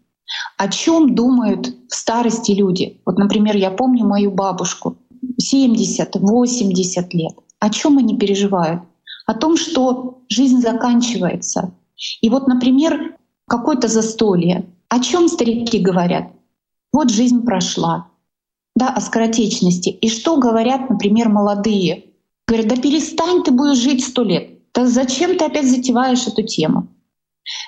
О 0.58 0.68
чем 0.68 1.16
думают 1.16 1.74
в 1.90 1.96
старости 1.96 2.52
люди? 2.52 3.02
Вот, 3.06 3.18
например, 3.18 3.56
я 3.56 3.72
помню 3.72 4.06
мою 4.06 4.32
бабушку, 4.32 4.98
70-80 5.42 7.08
лет. 7.12 7.34
О 7.60 7.70
чем 7.70 7.98
они 7.98 8.18
переживают? 8.18 8.84
О 9.26 9.34
том, 9.34 9.58
что 9.58 10.22
жизнь 10.30 10.60
заканчивается, 10.60 11.72
и 12.22 12.30
вот, 12.30 12.48
например, 12.48 13.18
какое-то 13.48 13.88
застолье. 13.88 14.66
О 14.90 15.00
чем 15.00 15.28
старики 15.28 15.80
говорят? 15.80 16.32
Вот 16.92 17.10
жизнь 17.10 17.44
прошла. 17.44 18.08
Да, 18.76 18.90
о 18.90 19.02
скоротечности. 19.02 19.90
И 19.90 20.10
что 20.10 20.38
говорят, 20.38 20.90
например, 20.90 21.30
молодые? 21.30 22.06
Говорят, 22.48 22.68
да 22.68 22.76
перестань, 22.78 23.44
ты 23.44 23.52
будешь 23.52 23.78
жить 23.78 24.04
сто 24.04 24.24
лет. 24.24 24.60
Да 24.74 24.88
зачем 24.88 25.38
ты 25.38 25.46
опять 25.46 25.70
затеваешь 25.70 26.26
эту 26.28 26.44
тему? 26.44 26.88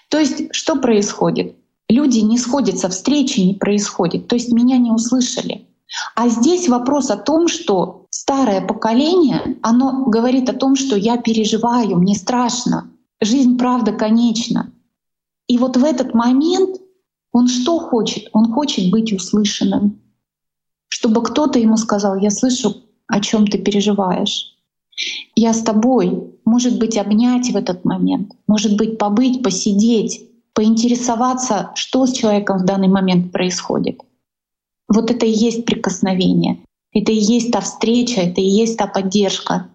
То 0.09 0.19
есть 0.19 0.53
что 0.53 0.75
происходит? 0.75 1.55
Люди 1.89 2.19
не 2.19 2.37
сходятся, 2.37 2.87
встречи 2.89 3.41
не 3.41 3.55
происходит. 3.55 4.27
То 4.27 4.35
есть 4.35 4.53
меня 4.53 4.77
не 4.77 4.91
услышали. 4.91 5.67
А 6.15 6.29
здесь 6.29 6.69
вопрос 6.69 7.09
о 7.09 7.17
том, 7.17 7.49
что 7.49 8.05
старое 8.09 8.65
поколение, 8.65 9.57
оно 9.61 10.05
говорит 10.05 10.49
о 10.49 10.53
том, 10.53 10.75
что 10.75 10.95
я 10.95 11.17
переживаю, 11.17 11.97
мне 11.97 12.15
страшно. 12.15 12.90
Жизнь, 13.21 13.57
правда, 13.57 13.93
конечна. 13.93 14.73
И 15.47 15.57
вот 15.57 15.77
в 15.77 15.83
этот 15.83 16.13
момент 16.13 16.81
он 17.31 17.47
что 17.47 17.79
хочет? 17.79 18.27
Он 18.33 18.51
хочет 18.51 18.89
быть 18.89 19.13
услышанным. 19.13 20.01
Чтобы 20.87 21.23
кто-то 21.23 21.59
ему 21.59 21.77
сказал, 21.77 22.17
я 22.17 22.31
слышу, 22.31 22.75
о 23.07 23.19
чем 23.19 23.47
ты 23.47 23.57
переживаешь. 23.57 24.57
Я 25.35 25.53
с 25.53 25.61
тобой. 25.61 26.31
Может 26.45 26.79
быть, 26.79 26.97
обнять 26.97 27.51
в 27.51 27.55
этот 27.55 27.85
момент. 27.85 28.31
Может 28.47 28.75
быть, 28.75 28.97
побыть, 28.97 29.43
посидеть, 29.43 30.27
поинтересоваться, 30.53 31.71
что 31.75 32.05
с 32.05 32.13
человеком 32.13 32.57
в 32.57 32.65
данный 32.65 32.87
момент 32.87 33.31
происходит. 33.31 33.99
Вот 34.87 35.11
это 35.11 35.25
и 35.25 35.31
есть 35.31 35.65
прикосновение. 35.65 36.65
Это 36.93 37.11
и 37.11 37.19
есть 37.19 37.51
та 37.51 37.61
встреча, 37.61 38.21
это 38.21 38.41
и 38.41 38.45
есть 38.45 38.77
та 38.77 38.87
поддержка. 38.87 39.69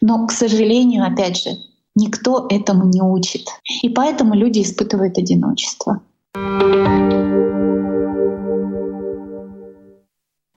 Но, 0.00 0.26
к 0.26 0.32
сожалению, 0.32 1.04
опять 1.04 1.42
же, 1.42 1.50
Никто 1.94 2.46
этому 2.48 2.84
не 2.84 3.02
учит. 3.02 3.48
И 3.82 3.88
поэтому 3.88 4.34
люди 4.34 4.62
испытывают 4.62 5.18
одиночество. 5.18 6.00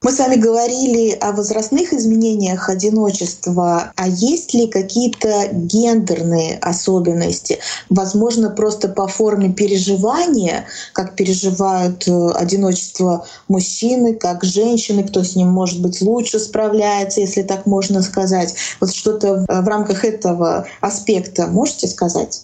Мы 0.06 0.12
с 0.12 0.20
вами 0.20 0.36
говорили 0.36 1.14
о 1.14 1.32
возрастных 1.32 1.92
изменениях 1.92 2.70
одиночества. 2.70 3.92
А 3.96 4.08
есть 4.08 4.54
ли 4.54 4.68
какие-то 4.68 5.48
гендерные 5.52 6.60
особенности? 6.60 7.58
Возможно, 7.90 8.52
просто 8.52 8.88
по 8.88 9.08
форме 9.08 9.52
переживания, 9.52 10.68
как 10.94 11.16
переживают 11.16 12.08
э, 12.08 12.30
одиночество 12.36 13.26
мужчины, 13.48 14.14
как 14.14 14.44
женщины, 14.44 15.04
кто 15.06 15.24
с 15.24 15.36
ним, 15.36 15.48
может 15.48 15.82
быть, 15.82 16.00
лучше 16.04 16.38
справляется, 16.38 17.22
если 17.22 17.42
так 17.42 17.66
можно 17.66 18.04
сказать. 18.04 18.54
Вот 18.80 18.94
что-то 18.94 19.44
в 19.50 19.68
рамках 19.68 20.06
этого 20.06 20.68
аспекта 20.82 21.48
можете 21.48 21.88
сказать? 21.88 22.44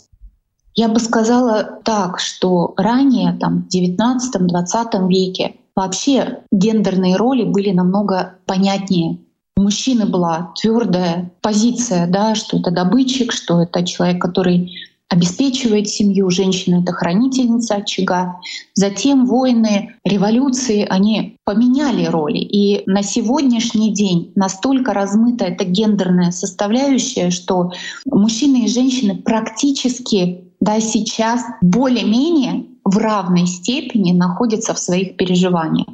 Я 0.73 0.87
бы 0.87 0.99
сказала 0.99 1.79
так, 1.83 2.19
что 2.19 2.73
ранее, 2.75 3.37
там, 3.39 3.67
в 3.69 3.75
XIX-XX 3.75 5.07
веке, 5.07 5.57
Вообще 5.75 6.39
гендерные 6.51 7.15
роли 7.15 7.43
были 7.43 7.71
намного 7.71 8.35
понятнее. 8.45 9.19
У 9.57 9.61
мужчины 9.61 10.05
была 10.05 10.53
твердая 10.59 11.31
позиция, 11.41 12.07
да, 12.07 12.35
что 12.35 12.57
это 12.57 12.71
добытчик, 12.71 13.31
что 13.31 13.61
это 13.61 13.85
человек, 13.85 14.21
который 14.21 14.71
обеспечивает 15.11 15.89
семью, 15.89 16.29
женщина— 16.29 16.81
это 16.83 16.93
хранительница 16.93 17.75
очага. 17.75 18.39
Затем 18.75 19.25
войны, 19.25 19.95
революции, 20.05 20.87
они 20.89 21.35
поменяли 21.43 22.05
роли. 22.05 22.37
И 22.37 22.83
на 22.89 23.03
сегодняшний 23.03 23.93
день 23.93 24.31
настолько 24.35 24.93
размыта 24.93 25.45
эта 25.45 25.65
гендерная 25.65 26.31
составляющая, 26.31 27.29
что 27.29 27.71
мужчины 28.05 28.63
и 28.63 28.67
женщины 28.69 29.17
практически 29.17 30.45
да, 30.61 30.79
сейчас 30.79 31.43
более-менее 31.61 32.67
в 32.83 32.97
равной 32.97 33.47
степени 33.47 34.11
находятся 34.11 34.73
в 34.73 34.79
своих 34.79 35.17
переживаниях. 35.17 35.87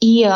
И 0.00 0.28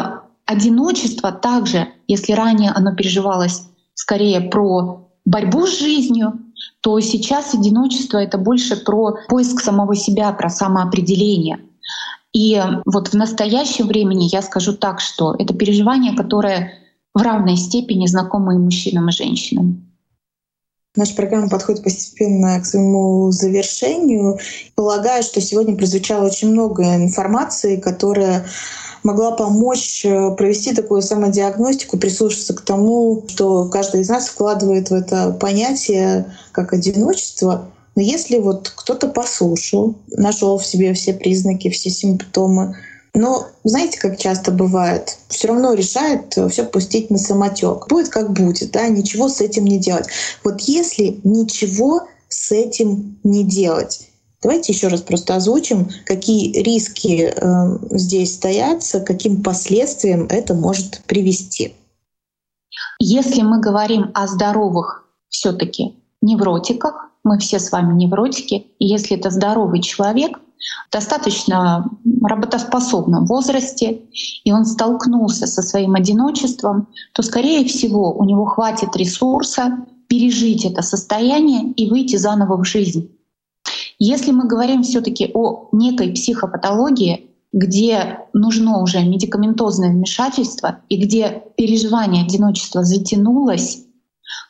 одиночество 0.47 1.32
также, 1.32 1.89
если 2.07 2.32
ранее 2.32 2.70
оно 2.70 2.95
переживалось 2.95 3.66
скорее 3.95 4.41
про 4.43 5.09
борьбу 5.24 5.66
с 5.66 5.78
жизнью, 5.78 6.35
то 6.80 7.01
сейчас 7.01 7.55
одиночество— 7.55 8.18
это 8.18 8.39
больше 8.39 8.76
про 8.76 9.16
поиск 9.28 9.61
самого 9.61 9.97
себя, 9.97 10.32
про 10.32 10.51
самоопределение. 10.51 11.61
И 12.32 12.61
вот 12.85 13.09
в 13.09 13.14
настоящем 13.14 13.87
времени 13.87 14.24
я 14.24 14.43
скажу 14.43 14.74
так, 14.74 15.01
что 15.01 15.35
это 15.39 15.55
переживание, 15.55 16.14
которое 16.14 16.72
в 17.14 17.22
равной 17.22 17.57
степени 17.57 18.07
знакомо 18.07 18.55
и 18.55 18.59
мужчинам, 18.59 19.09
и 19.09 19.12
женщинам. 19.12 19.84
Наша 20.97 21.16
программа 21.16 21.49
подходит 21.49 21.82
постепенно 21.82 22.61
к 22.61 22.66
своему 22.66 23.32
завершению. 23.32 24.38
Полагаю, 24.76 25.24
что 25.24 25.40
сегодня 25.40 25.76
прозвучало 25.76 26.26
очень 26.26 26.53
много 26.53 26.84
информации, 26.95 27.76
которая 27.76 28.47
могла 29.03 29.32
помочь 29.32 30.05
э, 30.05 30.30
провести 30.36 30.72
такую 30.72 31.03
самодиагностику, 31.03 31.99
прислушаться 31.99 32.55
к 32.55 32.61
тому, 32.61 33.24
что 33.28 33.68
каждый 33.68 34.03
из 34.03 34.09
нас 34.09 34.28
вкладывает 34.28 34.90
в 34.90 34.95
это 34.95 35.32
понятие 35.32 36.32
как 36.53 36.72
одиночество. 36.72 37.70
Но 37.97 38.03
если 38.03 38.38
вот 38.38 38.72
кто-то 38.74 39.09
послушал, 39.09 39.97
нашел 40.09 40.59
в 40.59 40.66
себе 40.66 40.95
все 40.95 41.12
признаки, 41.12 41.70
все 41.70 41.90
симптомы, 41.90 42.76
но 43.14 43.46
знаете, 43.62 43.98
как 43.98 44.18
часто 44.18 44.50
бывает, 44.50 45.18
все 45.28 45.48
равно 45.48 45.72
решает 45.72 46.36
все 46.50 46.64
пустить 46.64 47.10
на 47.10 47.18
самотек. 47.18 47.86
Будет 47.88 48.08
как 48.08 48.32
будет, 48.32 48.72
да, 48.72 48.88
ничего 48.88 49.28
с 49.28 49.40
этим 49.40 49.64
не 49.64 49.78
делать. 49.78 50.06
Вот 50.42 50.60
если 50.62 51.20
ничего 51.22 52.08
с 52.28 52.52
этим 52.52 53.18
не 53.22 53.44
делать, 53.44 54.08
Давайте 54.42 54.74
еще 54.74 54.88
раз 54.88 55.00
просто 55.00 55.36
озвучим, 55.36 55.88
какие 56.04 56.52
риски 56.60 57.32
э, 57.34 57.78
здесь 57.96 58.34
стоятся, 58.34 59.00
каким 59.00 59.42
последствиям 59.42 60.26
это 60.28 60.52
может 60.52 61.02
привести. 61.06 61.74
Если 62.98 63.40
мы 63.40 63.62
говорим 63.62 64.10
о 64.12 64.26
здоровых 64.26 65.08
все-таки 65.30 65.96
невротиках, 66.20 67.10
мы 67.24 67.38
все 67.38 67.58
с 67.58 67.72
вами 67.72 67.94
невротики, 67.94 68.66
и 68.78 68.86
если 68.86 69.16
это 69.16 69.30
здоровый 69.30 69.80
человек, 69.80 70.38
достаточно 70.90 71.90
работоспособном 72.22 73.26
возрасте, 73.26 74.02
и 74.44 74.52
он 74.52 74.64
столкнулся 74.64 75.46
со 75.46 75.62
своим 75.62 75.94
одиночеством, 75.94 76.88
то, 77.12 77.22
скорее 77.22 77.64
всего, 77.66 78.12
у 78.12 78.24
него 78.24 78.44
хватит 78.46 78.96
ресурса 78.96 79.78
пережить 80.08 80.64
это 80.64 80.82
состояние 80.82 81.72
и 81.72 81.90
выйти 81.90 82.16
заново 82.16 82.56
в 82.56 82.64
жизнь. 82.64 83.10
Если 83.98 84.32
мы 84.32 84.46
говорим 84.46 84.82
все-таки 84.82 85.30
о 85.34 85.68
некой 85.72 86.12
психопатологии, 86.12 87.30
где 87.52 88.18
нужно 88.32 88.82
уже 88.82 89.00
медикаментозное 89.04 89.90
вмешательство 89.90 90.80
и 90.88 90.96
где 90.96 91.44
переживание 91.56 92.24
одиночества 92.24 92.82
затянулось, 92.82 93.84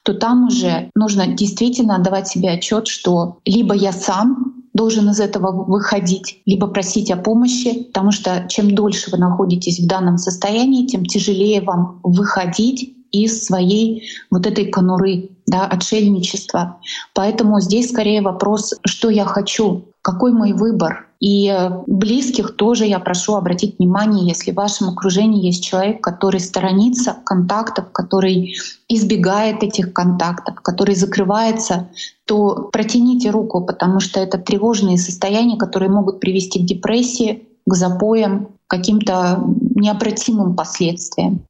то 0.04 0.14
там 0.14 0.46
уже 0.46 0.90
нужно 0.94 1.26
действительно 1.26 1.96
отдавать 1.96 2.28
себе 2.28 2.50
отчет, 2.50 2.88
что 2.88 3.40
либо 3.44 3.74
я 3.74 3.92
сам 3.92 4.63
должен 4.74 5.08
из 5.10 5.20
этого 5.20 5.52
выходить, 5.52 6.42
либо 6.44 6.66
просить 6.66 7.10
о 7.10 7.16
помощи, 7.16 7.84
потому 7.84 8.10
что 8.10 8.46
чем 8.48 8.74
дольше 8.74 9.10
вы 9.10 9.18
находитесь 9.18 9.80
в 9.80 9.86
данном 9.86 10.18
состоянии, 10.18 10.86
тем 10.86 11.06
тяжелее 11.06 11.62
вам 11.62 12.00
выходить 12.02 12.94
из 13.12 13.44
своей 13.44 14.08
вот 14.30 14.46
этой 14.46 14.66
конуры, 14.66 15.30
да, 15.46 15.66
отшельничества. 15.66 16.78
Поэтому 17.14 17.60
здесь 17.60 17.90
скорее 17.90 18.22
вопрос, 18.22 18.74
что 18.84 19.08
я 19.08 19.24
хочу, 19.24 19.84
какой 20.02 20.32
мой 20.32 20.52
выбор. 20.52 21.06
И 21.20 21.52
близких 21.86 22.56
тоже 22.56 22.86
я 22.86 22.98
прошу 22.98 23.34
обратить 23.34 23.78
внимание, 23.78 24.28
если 24.28 24.50
в 24.50 24.56
вашем 24.56 24.88
окружении 24.90 25.46
есть 25.46 25.64
человек, 25.64 26.02
который 26.02 26.40
сторонится 26.40 27.16
контактов, 27.24 27.86
который 27.92 28.56
избегает 28.88 29.62
этих 29.62 29.92
контактов, 29.92 30.56
который 30.60 30.94
закрывается, 30.94 31.88
то 32.26 32.68
протяните 32.72 33.30
руку, 33.30 33.60
потому 33.60 34.00
что 34.00 34.20
это 34.20 34.38
тревожные 34.38 34.98
состояния, 34.98 35.56
которые 35.56 35.90
могут 35.90 36.20
привести 36.20 36.60
к 36.60 36.66
депрессии, 36.66 37.46
к 37.66 37.74
запоям, 37.74 38.48
каким-то 38.66 39.44
необратимым 39.74 40.54
последствиям. 40.54 41.46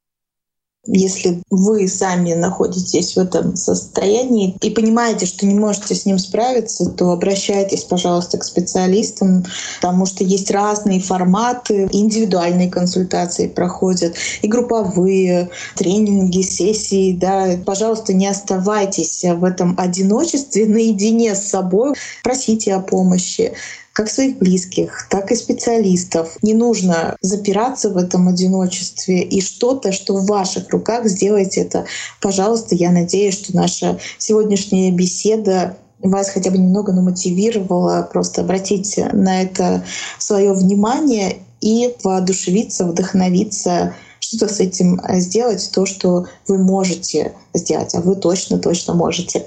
Если 0.86 1.42
вы 1.50 1.88
сами 1.88 2.34
находитесь 2.34 3.16
в 3.16 3.18
этом 3.18 3.56
состоянии 3.56 4.56
и 4.60 4.70
понимаете, 4.70 5.24
что 5.24 5.46
не 5.46 5.54
можете 5.54 5.94
с 5.94 6.04
ним 6.04 6.18
справиться, 6.18 6.90
то 6.90 7.10
обращайтесь, 7.10 7.84
пожалуйста, 7.84 8.38
к 8.38 8.44
специалистам, 8.44 9.44
потому 9.80 10.04
что 10.04 10.24
есть 10.24 10.50
разные 10.50 11.00
форматы, 11.00 11.88
индивидуальные 11.90 12.70
консультации 12.70 13.48
проходят, 13.48 14.14
и 14.42 14.48
групповые 14.48 15.50
тренинги, 15.76 16.42
сессии. 16.42 17.16
Да. 17.16 17.56
Пожалуйста, 17.64 18.12
не 18.12 18.26
оставайтесь 18.26 19.24
в 19.24 19.44
этом 19.44 19.74
одиночестве 19.78 20.66
наедине 20.66 21.34
с 21.34 21.48
собой, 21.48 21.94
просите 22.22 22.74
о 22.74 22.80
помощи 22.80 23.54
как 23.94 24.10
своих 24.10 24.38
близких, 24.38 25.06
так 25.08 25.30
и 25.30 25.36
специалистов. 25.36 26.36
Не 26.42 26.52
нужно 26.52 27.16
запираться 27.20 27.90
в 27.90 27.96
этом 27.96 28.28
одиночестве 28.28 29.22
и 29.22 29.40
что-то, 29.40 29.92
что 29.92 30.16
в 30.16 30.26
ваших 30.26 30.68
руках, 30.70 31.06
сделайте 31.06 31.60
это. 31.60 31.86
Пожалуйста, 32.20 32.74
я 32.74 32.90
надеюсь, 32.90 33.34
что 33.34 33.56
наша 33.56 34.00
сегодняшняя 34.18 34.90
беседа 34.90 35.76
вас 36.00 36.28
хотя 36.28 36.50
бы 36.50 36.58
немного 36.58 36.92
намотивировала 36.92 38.08
просто 38.12 38.40
обратить 38.40 38.98
на 39.12 39.42
это 39.42 39.84
свое 40.18 40.52
внимание 40.52 41.38
и 41.60 41.94
воодушевиться, 42.02 42.84
вдохновиться 42.84 43.94
что-то 44.36 44.52
с 44.52 44.60
этим 44.60 45.00
э, 45.00 45.20
сделать, 45.20 45.70
то, 45.72 45.86
что 45.86 46.26
вы 46.48 46.58
можете 46.58 47.34
сделать, 47.52 47.94
а 47.94 48.00
вы 48.00 48.16
точно-точно 48.16 48.94
можете. 48.94 49.46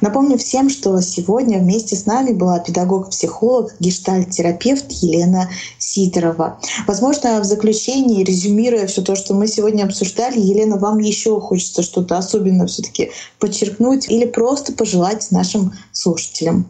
Напомню 0.00 0.38
всем, 0.38 0.70
что 0.70 1.00
сегодня 1.00 1.58
вместе 1.58 1.96
с 1.96 2.06
нами 2.06 2.32
была 2.32 2.58
педагог-психолог, 2.60 3.74
гештальт-терапевт 3.80 4.90
Елена 4.90 5.48
Сидорова. 5.78 6.60
Возможно, 6.86 7.40
в 7.40 7.44
заключении, 7.44 8.24
резюмируя 8.24 8.86
все 8.86 9.02
то, 9.02 9.16
что 9.16 9.34
мы 9.34 9.48
сегодня 9.48 9.84
обсуждали, 9.84 10.38
Елена, 10.38 10.76
вам 10.76 10.98
еще 10.98 11.40
хочется 11.40 11.82
что-то 11.82 12.16
особенно 12.18 12.66
все-таки 12.66 13.10
подчеркнуть 13.38 14.08
или 14.08 14.26
просто 14.26 14.72
пожелать 14.72 15.26
нашим 15.30 15.72
слушателям. 15.92 16.66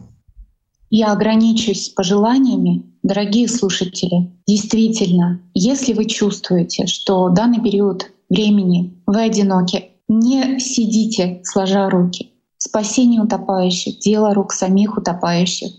Я 0.89 1.11
ограничусь 1.11 1.89
пожеланиями. 1.89 2.88
Дорогие 3.01 3.47
слушатели, 3.47 4.29
действительно, 4.45 5.41
если 5.53 5.93
вы 5.93 6.05
чувствуете, 6.05 6.85
что 6.85 7.29
данный 7.29 7.61
период 7.61 8.11
времени 8.29 9.01
вы 9.05 9.21
одиноки, 9.21 9.91
не 10.09 10.59
сидите 10.59 11.41
сложа 11.43 11.89
руки. 11.89 12.33
Спасение 12.57 13.21
утопающих— 13.21 13.99
дело 13.99 14.33
рук 14.33 14.51
самих 14.51 14.97
утопающих. 14.97 15.71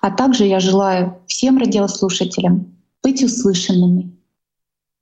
А 0.00 0.10
также 0.10 0.46
я 0.46 0.58
желаю 0.58 1.18
всем 1.26 1.58
радиослушателям 1.58 2.74
быть 3.04 3.22
услышанными, 3.22 4.13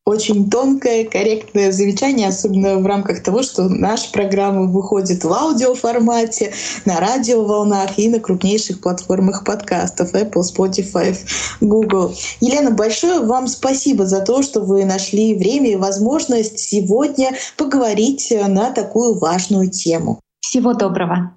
очень 0.05 0.50
тонкое, 0.50 1.05
корректное 1.05 1.70
замечание, 1.70 2.28
особенно 2.28 2.78
в 2.78 2.86
рамках 2.86 3.22
того, 3.22 3.42
что 3.42 3.68
наша 3.68 4.11
программа 4.12 4.64
выходит 4.66 5.22
в 5.22 5.32
аудиоформате, 5.32 6.53
на 6.84 6.98
радиоволнах 6.98 7.98
и 7.98 8.09
на 8.09 8.18
крупнейших 8.18 8.80
платформах 8.80 9.44
подкастов 9.44 10.14
Apple, 10.14 10.42
Spotify, 10.42 11.16
Google. 11.61 12.14
Елена, 12.40 12.70
большое 12.70 13.20
вам 13.20 13.46
спасибо 13.46 14.05
за 14.07 14.20
то, 14.20 14.42
что 14.42 14.61
вы 14.61 14.84
нашли 14.84 15.34
время 15.36 15.72
и 15.72 15.76
возможность 15.76 16.59
сегодня 16.59 17.30
поговорить 17.57 18.32
на 18.48 18.70
такую 18.70 19.18
важную 19.18 19.70
тему. 19.70 20.20
Всего 20.40 20.74
доброго. 20.74 21.32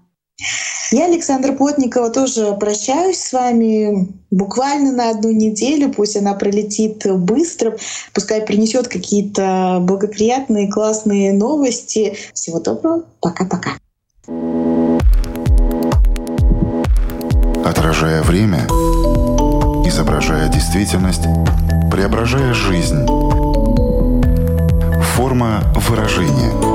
Я, 0.91 1.05
Александра 1.05 1.53
Плотникова, 1.53 2.09
тоже 2.09 2.53
прощаюсь 2.59 3.19
с 3.19 3.33
вами 3.33 4.13
буквально 4.31 4.91
на 4.91 5.09
одну 5.09 5.31
неделю. 5.31 5.91
Пусть 5.91 6.15
она 6.17 6.33
пролетит 6.33 7.05
быстро, 7.05 7.77
пускай 8.13 8.41
принесет 8.41 8.87
какие-то 8.87 9.79
благоприятные, 9.81 10.71
классные 10.71 11.33
новости. 11.33 12.17
Всего 12.33 12.59
доброго. 12.59 13.03
Пока-пока. 13.21 13.71
Отражая 17.65 18.21
время, 18.21 18.67
изображая 19.87 20.49
действительность, 20.49 21.23
преображая 21.91 22.53
жизнь. 22.53 23.05
Форма 25.15 25.63
выражения– 25.87 26.51